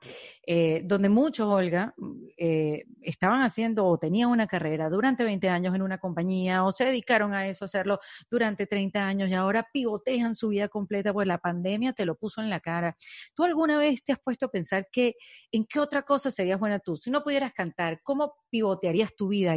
[0.46, 1.94] eh, donde muchos, Olga,
[2.36, 6.84] eh, estaban haciendo o tenían una carrera durante 20 años en una compañía o se
[6.84, 11.38] dedicaron a eso, hacerlo durante 30 años y ahora pivotean su vida completa, pues la
[11.38, 12.96] pandemia te lo puso en la cara.
[13.34, 15.16] ¿Tú alguna vez te has puesto a pensar que
[15.52, 16.96] en qué otra cosa serías buena tú?
[16.96, 19.56] Si no pudieras cantar, ¿cómo pivotearías tu vida?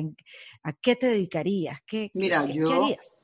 [0.63, 1.79] ¿A qué te dedicarías?
[1.85, 3.17] ¿Qué, Mira, yo, harías?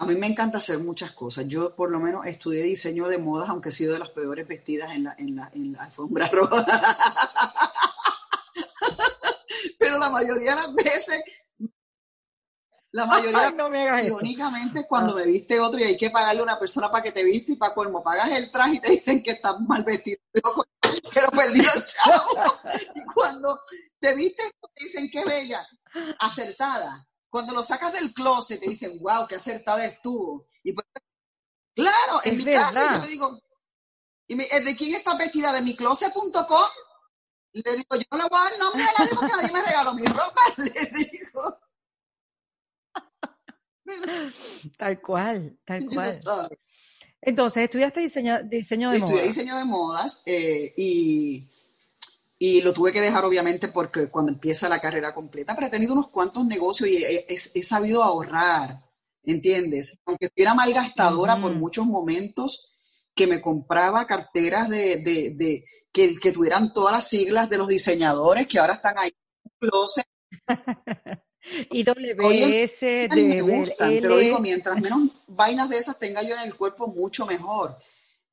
[0.00, 1.48] A mí me encanta hacer muchas cosas.
[1.48, 4.94] Yo por lo menos estudié diseño de modas, aunque he sido de las peores vestidas
[4.94, 6.64] en la, en la, en la alfombra roja.
[9.88, 11.22] Pero la mayoría de las veces,
[12.90, 16.44] la mayoría, no me hagas irónicamente, cuando me viste otro y hay que pagarle a
[16.44, 19.22] una persona para que te viste y para colmo pagas el traje y te dicen
[19.22, 20.18] que estás mal vestido.
[20.30, 22.58] Pero, perdí el chavo.
[22.94, 23.58] Y cuando
[23.98, 24.42] te viste,
[24.74, 25.66] te dicen que bella,
[26.18, 30.46] acertada cuando lo sacas del closet, te dicen, wow, qué acertada estuvo.
[30.64, 30.86] Y pues,
[31.74, 33.40] claro, en mi casa yo le digo,
[34.26, 35.52] y me, ¿de quién está vestida?
[35.52, 36.68] ¿De mi closet.com?
[37.52, 39.94] Le digo, yo no le voy a dar nombre a nadie porque nadie me regaló
[39.94, 41.58] mi ropa, le digo.
[44.76, 46.20] Tal cual, tal cual.
[47.20, 49.10] Entonces, estudiaste diseño, diseño de modas.
[49.10, 51.48] Estudié diseño de modas eh, y,
[52.38, 55.94] y, lo tuve que dejar obviamente porque cuando empieza la carrera completa, pero he tenido
[55.94, 58.78] unos cuantos negocios y he, sabido ahorrar,
[59.24, 59.98] ¿entiendes?
[60.04, 62.77] Aunque era malgastadora por muchos momentos,
[63.18, 67.66] que me compraba carteras de, de, de que, que, tuvieran todas las siglas de los
[67.66, 70.06] diseñadores que ahora están ahí en el closet.
[71.70, 76.40] Y WS, de gustan, te lo digo, mientras menos vainas de esas tenga yo en
[76.40, 77.78] el cuerpo, mucho mejor.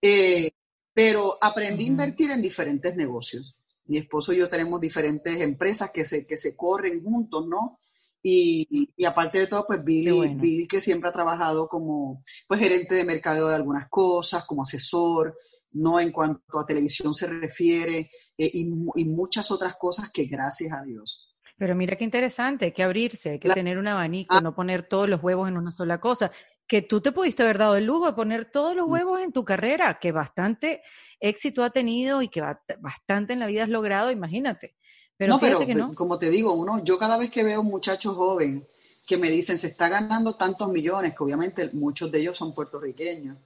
[0.01, 0.51] Eh,
[0.93, 3.57] pero aprendí a invertir en diferentes negocios.
[3.85, 7.79] Mi esposo y yo tenemos diferentes empresas que se, que se corren juntos, ¿no?
[8.27, 13.05] Y, y, aparte de todo, pues Billy, que siempre ha trabajado como pues, gerente de
[13.05, 15.37] mercadeo de algunas cosas, como asesor,
[15.73, 20.73] no en cuanto a televisión se refiere, eh, y, y, muchas otras cosas que gracias
[20.73, 24.41] a Dios pero mira qué interesante, hay que abrirse, hay que tener un abanico, ah.
[24.41, 26.31] no poner todos los huevos en una sola cosa.
[26.67, 28.91] Que tú te pudiste haber dado el lujo de poner todos los mm.
[28.91, 30.81] huevos en tu carrera, que bastante
[31.19, 32.41] éxito ha tenido y que
[32.79, 34.75] bastante en la vida has logrado, imagínate.
[35.17, 35.93] Pero no, pero que no.
[35.93, 38.67] como te digo, uno, yo cada vez que veo un muchacho joven
[39.05, 43.37] que me dicen se está ganando tantos millones, que obviamente muchos de ellos son puertorriqueños,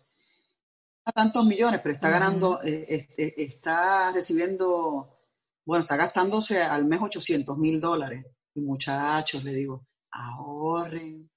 [1.14, 5.20] tantos millones, pero está ganando, eh, eh, está recibiendo
[5.70, 8.26] bueno, está gastándose al mes 800 mil dólares.
[8.56, 11.30] Y muchachos, le digo, ahorren,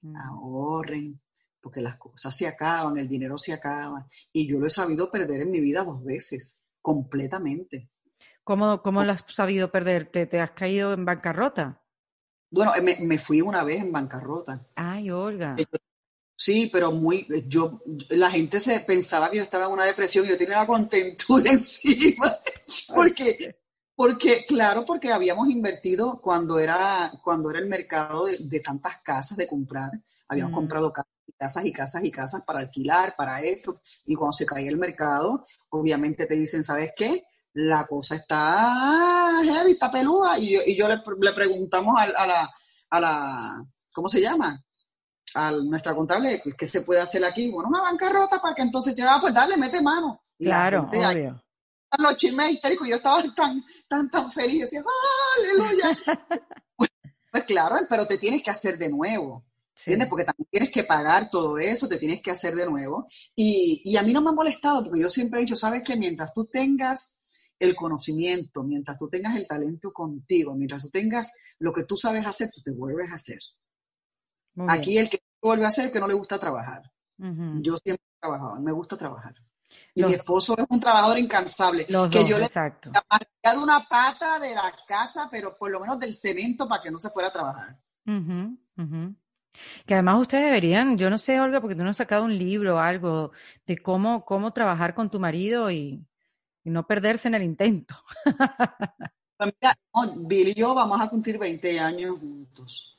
[0.00, 0.16] mm.
[0.16, 1.20] ahorren,
[1.60, 4.06] porque las cosas se acaban, el dinero se acaba.
[4.32, 7.90] Y yo lo he sabido perder en mi vida dos veces, completamente.
[8.44, 10.06] ¿Cómo, cómo lo has sabido perder?
[10.06, 11.80] ¿Te, has caído en bancarrota?
[12.50, 14.66] Bueno, me, me, fui una vez en bancarrota.
[14.74, 15.56] Ay, Olga.
[16.40, 20.30] Sí, pero muy, yo, la gente se pensaba que yo estaba en una depresión y
[20.30, 22.34] yo tenía la contentura encima,
[22.94, 23.58] porque,
[23.94, 29.46] porque, claro, porque habíamos invertido cuando era, cuando era el mercado de, tantas casas de
[29.46, 29.90] comprar,
[30.28, 30.54] habíamos mm.
[30.54, 30.90] comprado
[31.36, 35.44] casas y casas y casas para alquilar, para esto, y cuando se caía el mercado,
[35.68, 37.22] obviamente te dicen, ¿sabes qué?
[37.54, 42.26] La cosa está heavy, está pelúa, y yo, y yo le, le preguntamos a, a
[42.26, 42.50] la,
[42.90, 44.62] a la, ¿cómo se llama?
[45.34, 47.50] a nuestra contable, ¿qué se puede hacer aquí?
[47.50, 50.22] Bueno, una bancarrota para que entonces llega, pues dale, mete mano.
[50.38, 51.42] claro, obvio.
[51.98, 54.82] los chismes histéricos, yo estaba tan, tan, tan feliz, decía,
[55.38, 55.98] aleluya.
[56.76, 56.90] pues,
[57.30, 59.44] pues, claro, pero te tienes que hacer de nuevo.
[59.76, 60.08] ¿Entiendes?
[60.08, 63.06] Porque también tienes que pagar todo eso, te tienes que hacer de nuevo.
[63.34, 65.96] Y, y a mí no me ha molestado, porque yo siempre he dicho, sabes que
[65.96, 67.18] mientras tú tengas
[67.60, 72.26] el conocimiento, mientras tú tengas el talento contigo, mientras tú tengas lo que tú sabes
[72.26, 73.38] hacer, tú te vuelves a hacer.
[74.66, 76.90] Aquí el que vuelve a hacer el que no le gusta trabajar.
[77.18, 79.34] Yo siempre he trabajado, me gusta trabajar.
[79.94, 81.86] Y mi esposo es un trabajador incansable.
[81.86, 82.90] que yo exacto.
[82.90, 86.90] le he una pata de la casa, pero por lo menos del cemento para que
[86.90, 87.78] no se fuera a trabajar.
[89.84, 92.76] Que además ustedes deberían, yo no sé, Olga, porque tú no has sacado un libro
[92.76, 93.32] o algo
[93.66, 96.04] de cómo, cómo trabajar con tu marido y,
[96.64, 97.96] no perderse en el intento.
[99.40, 99.78] Pues mira,
[100.18, 102.98] Bill y yo vamos a cumplir 20 años juntos.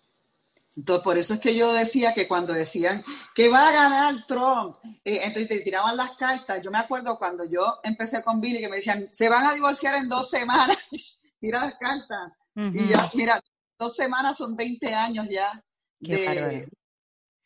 [0.75, 3.03] Entonces, por eso es que yo decía que cuando decían
[3.35, 6.59] que va a ganar Trump, eh, entonces te tiraban las cartas.
[6.63, 9.93] Yo me acuerdo cuando yo empecé con Billy que me decían, se van a divorciar
[9.95, 10.77] en dos semanas.
[11.39, 12.31] Tira las cartas.
[12.55, 13.39] Y ya, mira,
[13.77, 15.63] dos semanas son 20 años ya.
[15.99, 16.67] De,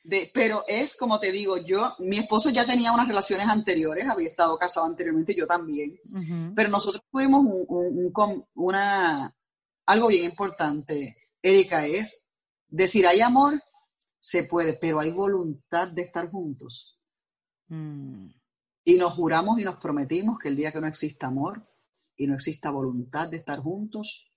[0.05, 4.29] de, pero es como te digo, yo, mi esposo ya tenía unas relaciones anteriores, había
[4.29, 5.99] estado casado anteriormente, yo también.
[6.55, 9.35] Pero nosotros tuvimos un, una,
[9.85, 12.25] algo bien importante, Erika, es
[12.75, 13.61] Decir, hay amor,
[14.19, 16.99] se puede, pero hay voluntad de estar juntos.
[17.67, 18.27] Mm.
[18.83, 21.65] Y nos juramos y nos prometimos que el día que no exista amor
[22.17, 24.29] y no exista voluntad de estar juntos,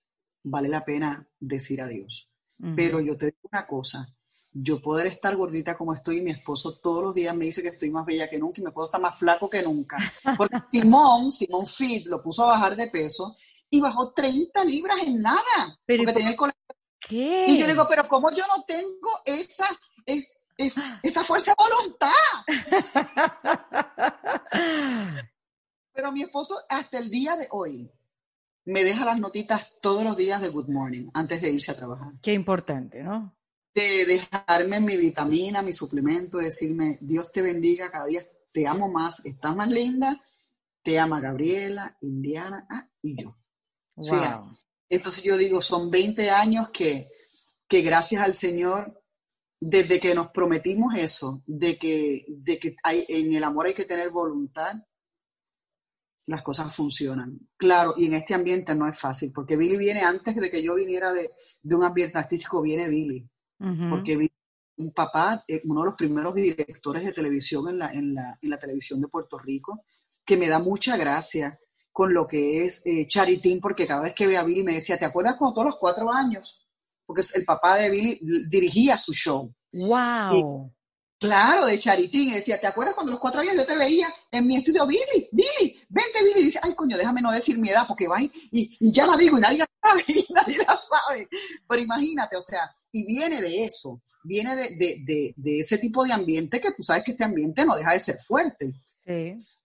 [0.43, 2.31] vale la pena decir adiós.
[2.75, 4.13] Pero yo te digo una cosa,
[4.51, 7.69] yo poder estar gordita como estoy y mi esposo todos los días me dice que
[7.69, 9.97] estoy más bella que nunca y me puedo estar más flaco que nunca.
[10.37, 13.35] Porque Simón, Simón Fit, lo puso a bajar de peso
[13.69, 15.79] y bajó 30 libras en nada.
[15.85, 16.37] Pero porque tenía el
[17.11, 19.65] y yo digo, pero ¿cómo yo no tengo esa,
[20.05, 22.11] esa fuerza de voluntad?
[25.91, 27.91] pero mi esposo hasta el día de hoy
[28.65, 32.11] me deja las notitas todos los días de Good Morning antes de irse a trabajar.
[32.21, 33.33] Qué importante, ¿no?
[33.79, 38.21] De dejarme mi vitamina, mi suplemento, decirme, Dios te bendiga, cada día
[38.51, 40.21] te amo más, estás más linda,
[40.83, 43.37] te ama Gabriela, Indiana ah, y yo.
[43.95, 44.57] Wow.
[44.89, 47.09] Entonces yo digo, son 20 años que
[47.69, 48.99] que gracias al Señor,
[49.61, 53.85] desde que nos prometimos eso, de que, de que hay, en el amor hay que
[53.85, 54.73] tener voluntad,
[56.25, 57.39] las cosas funcionan.
[57.55, 60.75] Claro, y en este ambiente no es fácil, porque Billy viene antes de que yo
[60.75, 61.31] viniera de,
[61.63, 63.29] un ambiente artístico, viene Billy.
[63.89, 64.31] Porque Billy,
[64.77, 68.49] un papá, eh, uno de los primeros directores de televisión en la, en la, en
[68.49, 69.83] la televisión de Puerto Rico,
[70.25, 71.59] que me da mucha gracia
[71.91, 74.97] con lo que es eh, Charitín, porque cada vez que ve a Billy me decía,
[74.97, 76.65] ¿te acuerdas cuando todos los cuatro años?
[77.05, 79.53] Porque el papá de Billy dirigía su show.
[79.73, 80.71] ¡Wow!
[81.19, 82.29] Claro, de Charitín.
[82.29, 84.87] Y decía, ¿te acuerdas cuando los cuatro años yo te veía en mi estudio?
[84.87, 86.41] Billy, Billy, vente Billy.
[86.41, 89.17] Y dice, ay, coño, déjame no decir mi edad porque va y, y, ya la
[89.17, 91.27] digo y nadie la sabe, y nadie la sabe.
[91.67, 96.71] Pero imagínate, o sea, y viene de eso viene de, ese tipo de ambiente que
[96.71, 98.73] tú sabes que este ambiente no deja de ser fuerte.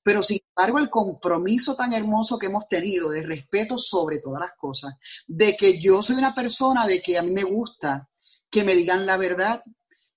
[0.03, 4.55] Pero sin embargo, el compromiso tan hermoso que hemos tenido de respeto sobre todas las
[4.57, 4.95] cosas,
[5.27, 8.09] de que yo soy una persona de que a mí me gusta
[8.51, 9.63] que me digan la verdad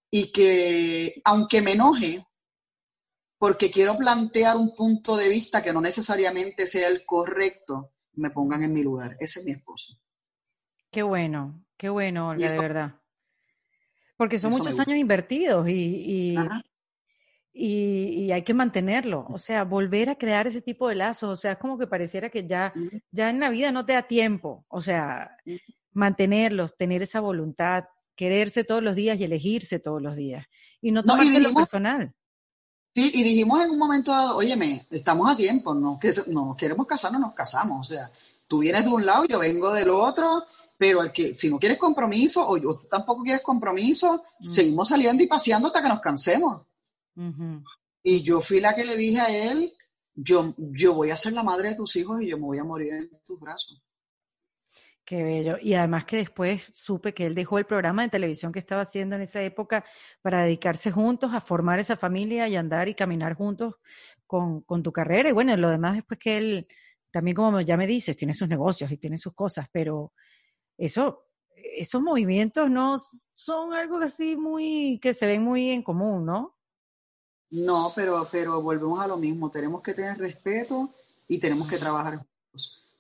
[0.10, 2.26] y que aunque me enoje,
[3.38, 8.64] porque quiero plantear un punto de vista que no necesariamente sea el correcto, me pongan
[8.64, 9.16] en mi lugar.
[9.20, 9.94] Ese es mi esposo.
[10.92, 12.96] Qué bueno, qué bueno, Olga, de verdad.
[14.16, 16.36] Porque son muchos años invertidos y,
[17.54, 19.28] y, hay que mantenerlo.
[19.30, 21.30] O sea, volver a crear ese tipo de lazos.
[21.30, 22.74] O sea, es como que pareciera que ya,
[23.12, 24.66] ya en la vida no te da tiempo.
[24.70, 25.38] O sea,
[25.92, 27.86] mantenerlos, tener esa voluntad,
[28.18, 30.46] quererse todos los días y elegirse todos los días.
[30.82, 32.14] Y no tomarse lo personal.
[32.94, 36.88] Sí, y dijimos en un momento dado, óyeme, estamos a tiempo, no, que, no queremos
[36.88, 37.80] casarnos, nos casamos.
[37.80, 38.12] O sea,
[38.48, 40.44] tú vienes de un lado, yo vengo del otro,
[40.76, 44.50] pero el que, si no quieres compromiso o, tú tampoco quieres compromiso, mm.
[44.50, 46.64] seguimos saliendo y paseando hasta que nos cansemos.
[48.04, 49.74] Y yo fui la que le dije a él,
[50.16, 52.64] yo, yo voy a ser la madre de tus hijos y yo me voy a
[52.64, 53.80] morir en tus brazos.
[55.08, 55.56] Qué bello.
[55.62, 59.16] Y además que después supe que él dejó el programa de televisión que estaba haciendo
[59.16, 59.86] en esa época
[60.22, 63.76] para dedicarse juntos a formar esa familia y andar y caminar juntos
[64.26, 65.30] con, con tu carrera.
[65.30, 66.68] Y bueno, lo demás después que él,
[67.10, 70.12] también como ya me dices, tiene sus negocios y tiene sus cosas, pero
[70.78, 72.98] eso, esos movimientos no
[73.32, 76.58] son algo así muy, que se ven muy en común, ¿no?
[77.52, 80.94] No, pero, pero volvemos a lo mismo, tenemos que tener respeto
[81.30, 82.27] y tenemos que trabajar.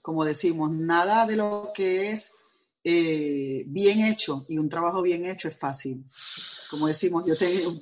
[0.07, 2.33] Como decimos, nada de lo que es
[2.81, 6.05] eh, bien hecho y un trabajo bien hecho es fácil.
[6.71, 7.73] Como decimos, yo tengo,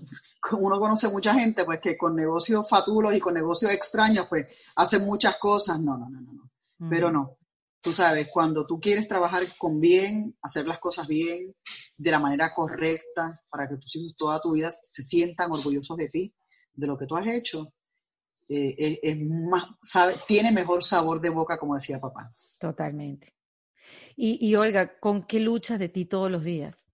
[0.59, 5.05] uno conoce mucha gente pues que con negocios fatulos y con negocios extraños pues hacen
[5.05, 5.79] muchas cosas.
[5.79, 6.89] No, no, no, no, no.
[6.89, 7.37] Pero no,
[7.79, 11.53] Tú sabes, cuando tú quieres trabajar con bien, hacer las cosas bien,
[11.95, 16.09] de la manera correcta, para que tus hijos toda tu vida se sientan orgullosos de
[16.09, 16.35] ti,
[16.73, 17.74] de lo que tú has hecho,
[18.47, 22.33] eh, es, más, sabe, tiene mejor sabor de boca, como decía papá.
[22.59, 23.33] Totalmente.
[24.15, 26.87] Y, y Olga, ¿con qué luchas de ti todos los días?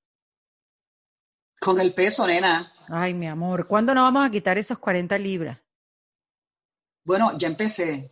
[1.60, 2.74] Con el peso, nena.
[2.88, 5.60] Ay, mi amor, ¿cuándo nos vamos a quitar esos 40 libras?
[7.04, 8.12] Bueno, ya empecé.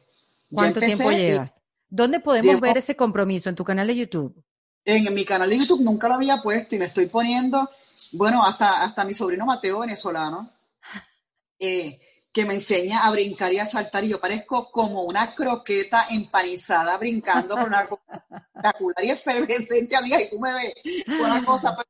[0.51, 1.53] ¿Cuánto tiempo llevas?
[1.89, 3.49] ¿Dónde podemos ver ese compromiso?
[3.49, 4.43] ¿En tu canal de YouTube?
[4.85, 7.69] En, mi canal de YouTube nunca lo había puesto y me estoy poniendo,
[8.13, 10.51] bueno, hasta, hasta mi sobrino Mateo, venezolano,
[11.59, 11.99] eh,
[12.39, 16.97] que me enseña a brincar y a saltar y yo parezco como una croqueta empanizada
[16.97, 20.73] brincando con una cosa espectacular y efervescente, amiga, y tú me ves
[21.19, 21.75] una cosa...
[21.75, 21.87] Pues,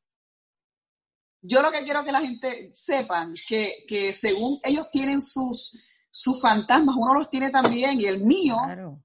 [1.42, 5.80] yo lo que quiero que la gente sepan que, que según ellos tienen sus
[6.10, 8.58] sus fantasmas, uno los tiene también y el mío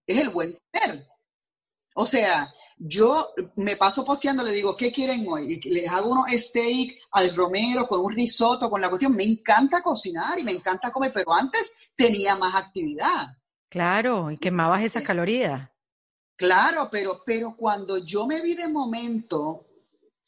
[0.06, 1.06] es el buen ser.
[1.94, 5.60] O sea, yo me paso posteando, le digo, ¿qué quieren hoy?
[5.62, 9.14] Y les hago unos steak al romero con un risotto, con la cuestión.
[9.14, 13.28] Me encanta cocinar y me encanta comer, pero antes tenía más actividad.
[13.68, 15.70] Claro, y quemabas esas calorías.
[16.36, 19.66] Claro, pero, pero cuando yo me vi de momento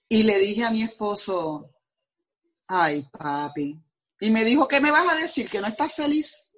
[0.08, 1.74] y le dije a mi esposo,
[2.68, 3.82] ay, papi,
[4.20, 5.48] y me dijo, ¿qué me vas a decir?
[5.50, 6.48] ¿Que no estás feliz?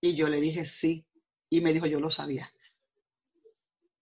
[0.00, 1.04] Y yo le dije sí.
[1.50, 2.50] Y me dijo, yo lo sabía.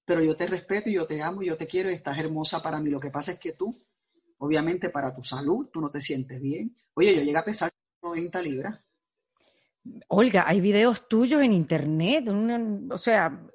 [0.07, 2.63] Pero yo te respeto y yo te amo y yo te quiero y estás hermosa
[2.63, 2.89] para mí.
[2.89, 3.71] Lo que pasa es que tú,
[4.39, 6.75] obviamente para tu salud, tú no te sientes bien.
[6.95, 7.71] Oye, yo llegué a pesar
[8.03, 8.81] 90 libras.
[10.09, 12.27] Olga, hay videos tuyos en internet,
[12.91, 13.47] o sea,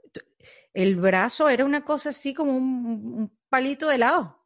[0.74, 4.38] el brazo era una cosa así como un, palito de helado.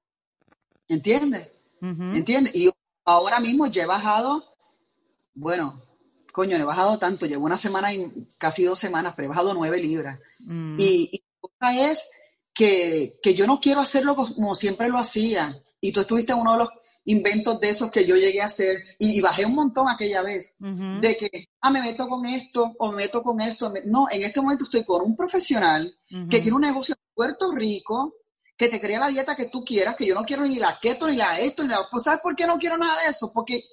[0.88, 1.51] ¿Entiendes?
[1.82, 2.56] ¿Entiendes?
[2.56, 2.72] Y
[3.03, 4.56] ahora mismo ya he bajado,
[5.36, 5.84] bueno,
[6.32, 9.53] coño, no he bajado tanto, llevo una semana y casi dos semanas, pero he bajado
[9.53, 10.20] nueve libras.
[10.39, 10.76] Mm.
[10.80, 12.10] Y, cosa es
[12.54, 15.62] que, yo no quiero hacerlo como siempre lo hacía.
[15.82, 16.70] Y tú estuviste en uno de los
[17.06, 21.18] inventos de esos que yo llegué a hacer y, bajé un montón aquella vez, de
[21.18, 23.72] que, ah, me meto con esto o me meto con esto.
[23.86, 25.93] No, en este momento estoy con un profesional
[26.30, 28.16] que tiene un negocio en Puerto Rico,
[28.58, 31.08] que te crea la dieta que tú quieras, que yo no quiero ni la keto,
[31.08, 31.88] ni la esto, ni la...
[31.91, 33.32] Pues ¿sabes por qué no quiero nada de eso?
[33.34, 33.66] Porque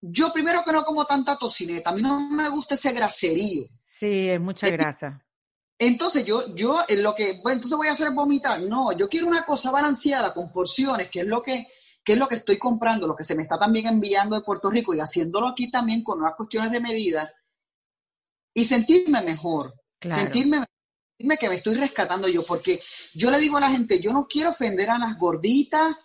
[0.00, 3.64] yo primero que no como tanta tocineta, a mí no me gusta ese graserío.
[3.82, 5.23] Sí, es mucha grasa.
[5.78, 8.60] Entonces yo, yo, en lo que, bueno, entonces voy a hacer vomitar.
[8.62, 11.66] No, yo quiero una cosa balanceada con porciones, que es lo que,
[12.04, 14.70] que es lo que estoy comprando, lo que se me está también enviando de Puerto
[14.70, 17.32] Rico y haciéndolo aquí también con unas cuestiones de medidas
[18.54, 20.64] y sentirme mejor, sentirme,
[21.18, 22.80] sentirme que me estoy rescatando yo, porque
[23.14, 25.96] yo le digo a la gente, yo no quiero ofender a las gorditas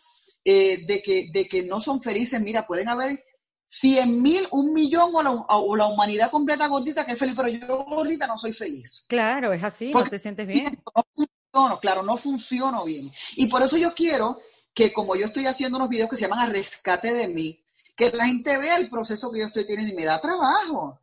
[0.43, 3.23] eh, de, que, de que no son felices, mira, pueden haber
[3.71, 8.25] 100 mil, un millón o la, humanidad completa gordita que es feliz, pero yo gordita
[8.25, 9.05] no soy feliz.
[9.07, 10.81] Claro, es así, no te sientes bien.
[10.95, 13.11] No funciono, claro, no funciono bien.
[13.35, 14.39] Y por eso yo quiero
[14.73, 17.63] que como yo estoy haciendo unos videos que se llaman a rescate de mí,
[17.95, 20.99] que la gente vea el proceso que yo estoy teniendo y me da trabajo.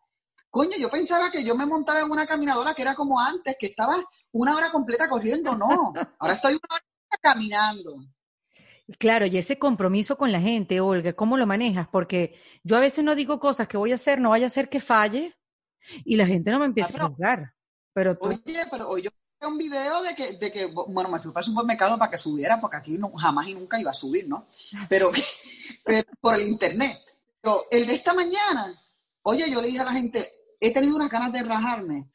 [0.50, 3.66] Coño, yo pensaba que yo me montaba en una caminadora que era como antes, que
[3.66, 5.92] estaba una hora completa corriendo, no.
[6.18, 7.94] Ahora estoy una hora caminando.
[8.98, 11.88] Claro, y ese compromiso con la gente, Olga, ¿cómo lo manejas?
[11.88, 14.68] Porque yo a veces no digo cosas que voy a hacer, no vaya a ser
[14.68, 15.34] que falle
[16.04, 17.52] y la gente no me empiece a juzgar.
[17.92, 19.10] Pero Oye, pero hoy yo
[19.40, 22.18] vi un video de que, de que, bueno, me fui para el supermercado para que
[22.18, 24.46] subiera, porque aquí no, jamás y nunca iba a subir, ¿no?
[24.88, 25.10] Pero,
[26.20, 27.00] por el internet.
[27.40, 28.72] Pero el de esta mañana,
[29.22, 30.28] oye, yo le dije a la gente,
[30.60, 32.08] he tenido unas ganas de rajarme.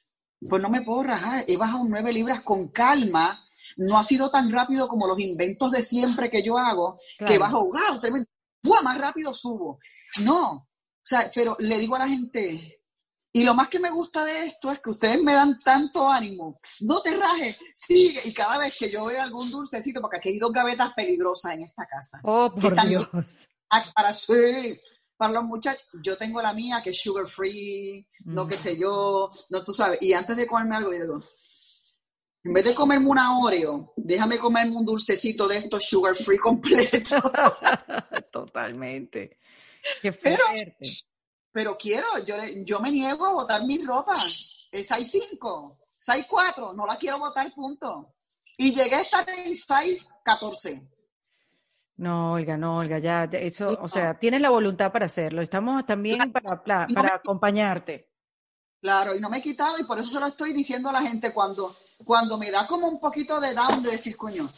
[0.49, 3.45] Pues no me puedo rajar, he bajado nueve libras con calma
[3.77, 7.65] no ha sido tan rápido como los inventos de siempre que yo hago, que bajo,
[7.65, 8.27] wow, tremendo,
[8.83, 9.79] más rápido subo.
[10.21, 10.67] No, o
[11.03, 12.81] sea, pero le digo a la gente,
[13.33, 16.57] y lo más que me gusta de esto es que ustedes me dan tanto ánimo.
[16.81, 18.21] No te rajes, sigue.
[18.25, 21.63] Y cada vez que yo veo algún dulcecito, porque aquí hay dos gavetas peligrosas en
[21.63, 22.19] esta casa.
[22.23, 23.07] Oh, por Dios.
[23.69, 24.13] Para,
[25.15, 28.59] para los muchachos, yo tengo la mía que es sugar free, no qué mm.
[28.59, 30.01] sé yo, no tú sabes.
[30.01, 31.23] Y antes de comerme algo, yo digo,
[32.43, 37.21] en vez de comerme una Oreo, déjame comerme un dulcecito de estos sugar free completo.
[38.31, 39.37] Totalmente.
[40.01, 40.75] Qué fuerte.
[41.51, 44.13] Pero, quiero, yo, yo me niego a botar mi ropa.
[44.13, 48.15] Es 6'5, 6'4, no la quiero botar, punto.
[48.57, 50.87] Y llegué a estar en 6'14.
[51.97, 55.41] No, Olga, no, Olga, ya, eso, o sea, tienes la voluntad para hacerlo.
[55.41, 58.09] Estamos también para, para acompañarte.
[58.81, 61.01] Claro, y no me he quitado y por eso se lo estoy diciendo a la
[61.01, 64.49] gente cuando, cuando me da como un poquito de down de decir, coño,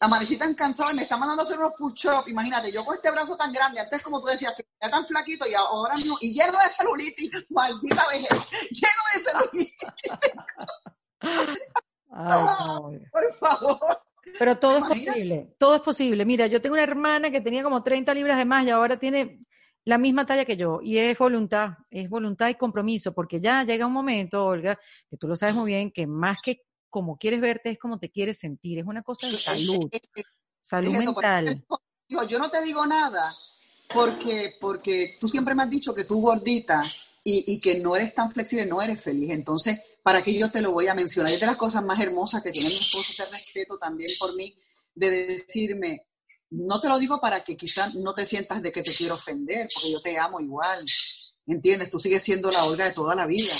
[0.00, 2.28] amanecí tan cansado y me está mandando a hacer unos push-ups.
[2.28, 5.48] Imagínate, yo con este brazo tan grande, antes como tú decías, que era tan flaquito
[5.48, 9.88] y ahora mismo, y lleno de celulitis, maldita vejez, lleno de celulitis.
[13.12, 13.98] por favor.
[14.38, 16.24] Pero todo es posible, todo es posible.
[16.24, 19.45] Mira, yo tengo una hermana que tenía como 30 libras de más y ahora tiene
[19.86, 23.86] la misma talla que yo y es voluntad, es voluntad y compromiso, porque ya llega
[23.86, 24.78] un momento, Olga,
[25.08, 28.10] que tú lo sabes muy bien, que más que como quieres verte es como te
[28.10, 29.88] quieres sentir, es una cosa de salud,
[30.60, 31.64] salud mental.
[32.28, 33.22] yo no te digo nada
[33.94, 36.82] porque, porque tú siempre me has dicho que tú gordita
[37.22, 39.30] y, y, que no eres tan flexible, no eres feliz.
[39.30, 41.32] Entonces, ¿para qué yo te lo voy a mencionar?
[41.32, 44.56] Es de las cosas más hermosas que tiene mi esposo, ese respeto también por mí,
[44.94, 46.06] de decirme,
[46.50, 49.68] no te lo digo para que quizás no te sientas de que te quiero ofender,
[49.72, 50.84] porque yo te amo igual,
[51.46, 51.90] ¿entiendes?
[51.90, 53.52] Tú sigues siendo la Olga de toda la vida,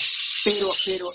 [0.44, 1.10] pero, pero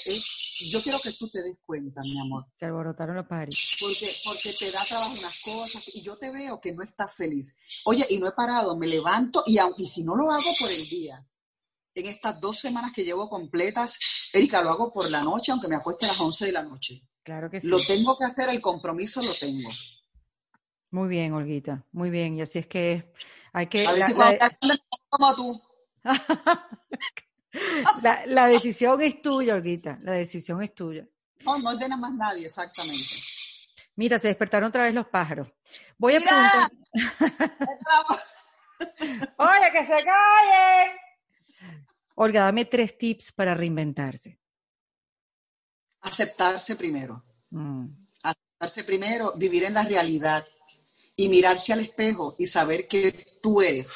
[0.69, 2.45] yo quiero que tú te des cuenta, mi amor.
[2.53, 3.75] Se alborotaron los paris.
[3.79, 7.55] Porque, porque te da trabajo unas cosas y yo te veo que no estás feliz.
[7.85, 10.87] Oye, y no he parado, me levanto y, y si no lo hago por el
[10.89, 11.25] día,
[11.93, 13.97] en estas dos semanas que llevo completas,
[14.33, 17.01] Erika, lo hago por la noche, aunque me acueste a las 11 de la noche.
[17.23, 17.67] Claro que sí.
[17.67, 19.69] Lo tengo que hacer, el compromiso lo tengo.
[20.91, 22.35] Muy bien, Olguita, muy bien.
[22.35, 23.13] Y así es que
[23.53, 23.85] hay que...
[25.09, 25.61] como tú.
[28.27, 31.07] la, decisión es tuya, Olguita, la decisión es tuya.
[31.45, 33.05] No, no ordena más nadie, exactamente.
[33.95, 35.47] Mira, se despertaron otra vez los pájaros.
[35.97, 36.69] Voy a preguntar...
[39.37, 40.91] ¡Oye, que se callen!
[42.15, 44.37] Olga, dame tres tips para reinventarse.
[46.01, 47.23] Aceptarse primero.
[47.51, 47.85] Mm.
[48.23, 50.45] Aceptarse primero, vivir en la realidad
[51.15, 53.93] y mirarse al espejo y saber que tú eres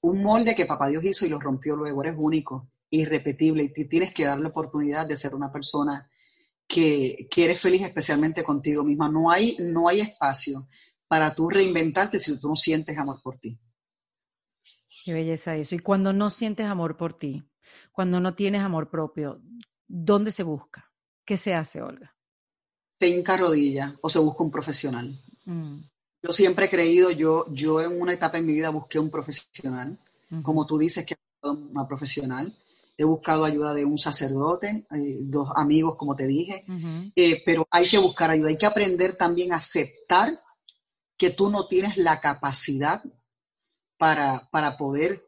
[0.00, 4.12] un molde que papá Dios hizo y lo rompió luego, eres único, irrepetible y tienes
[4.12, 6.10] que dar la oportunidad de ser una persona
[6.66, 9.08] que, que eres feliz especialmente contigo misma.
[9.08, 10.66] No hay, no hay espacio
[11.08, 13.58] para tú reinventarte si tú no sientes amor por ti.
[15.04, 15.74] Qué belleza eso.
[15.74, 17.42] Y cuando no sientes amor por ti,
[17.92, 19.40] cuando no tienes amor propio,
[19.86, 20.90] ¿dónde se busca?
[21.24, 22.14] ¿Qué se hace, Olga?
[22.98, 25.20] Se hinca rodilla o se busca un profesional.
[25.44, 25.80] Mm.
[26.24, 29.98] Yo siempre he creído, yo, yo en una etapa en mi vida busqué un profesional,
[30.42, 32.50] como tú dices que una profesional,
[32.96, 36.64] he buscado ayuda de un sacerdote, eh, dos amigos, como te dije,
[37.14, 40.40] eh, pero hay que buscar ayuda, hay que aprender también a aceptar
[41.18, 43.02] que tú no tienes la capacidad
[43.98, 45.26] para, para poder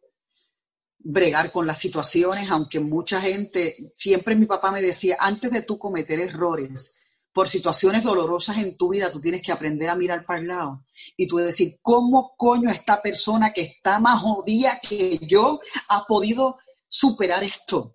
[0.99, 5.79] bregar con las situaciones, aunque mucha gente, siempre mi papá me decía, antes de tú
[5.79, 6.97] cometer errores
[7.37, 10.87] por situaciones dolorosas en tu vida, tú tienes que aprender a mirar para el lado
[11.19, 15.61] y tú decir, ¿cómo coño esta persona que está más jodida que yo
[15.91, 16.57] ha podido
[16.89, 17.95] superar esto?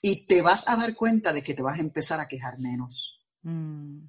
[0.00, 3.22] Y te vas a dar cuenta de que te vas a empezar a quejar menos.
[3.42, 4.06] Mm.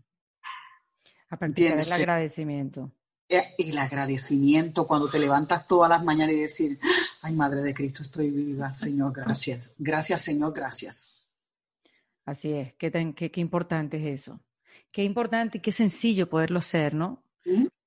[1.29, 2.91] A partir del agradecimiento.
[3.29, 6.79] Eh, el agradecimiento cuando te levantas todas las mañanas y decir,
[7.21, 9.73] ay Madre de Cristo, estoy viva, Señor, gracias.
[9.77, 11.12] Gracias, Señor, gracias.
[12.25, 14.39] Así es, qué, qué, qué importante es eso.
[14.91, 17.23] Qué importante y qué sencillo poderlo ser, ¿no?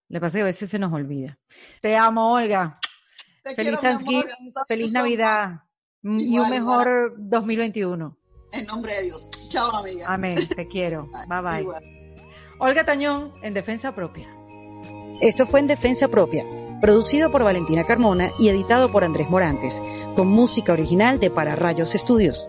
[0.08, 1.38] Le pasa que a veces se nos olvida.
[1.80, 2.78] Te amo, Olga.
[3.54, 5.62] feliz Thanksgiving, feliz Navidad
[6.02, 8.16] y un mejor 2021.
[8.52, 9.28] En nombre de Dios.
[9.48, 10.06] Chao, amiga.
[10.08, 11.08] Amén, te quiero.
[11.28, 11.66] bye bye.
[12.58, 14.28] Olga Tañón, en Defensa Propia.
[15.20, 16.44] Esto fue en Defensa Propia,
[16.80, 19.82] producido por Valentina Carmona y editado por Andrés Morantes,
[20.14, 22.48] con música original de Para Rayos Estudios.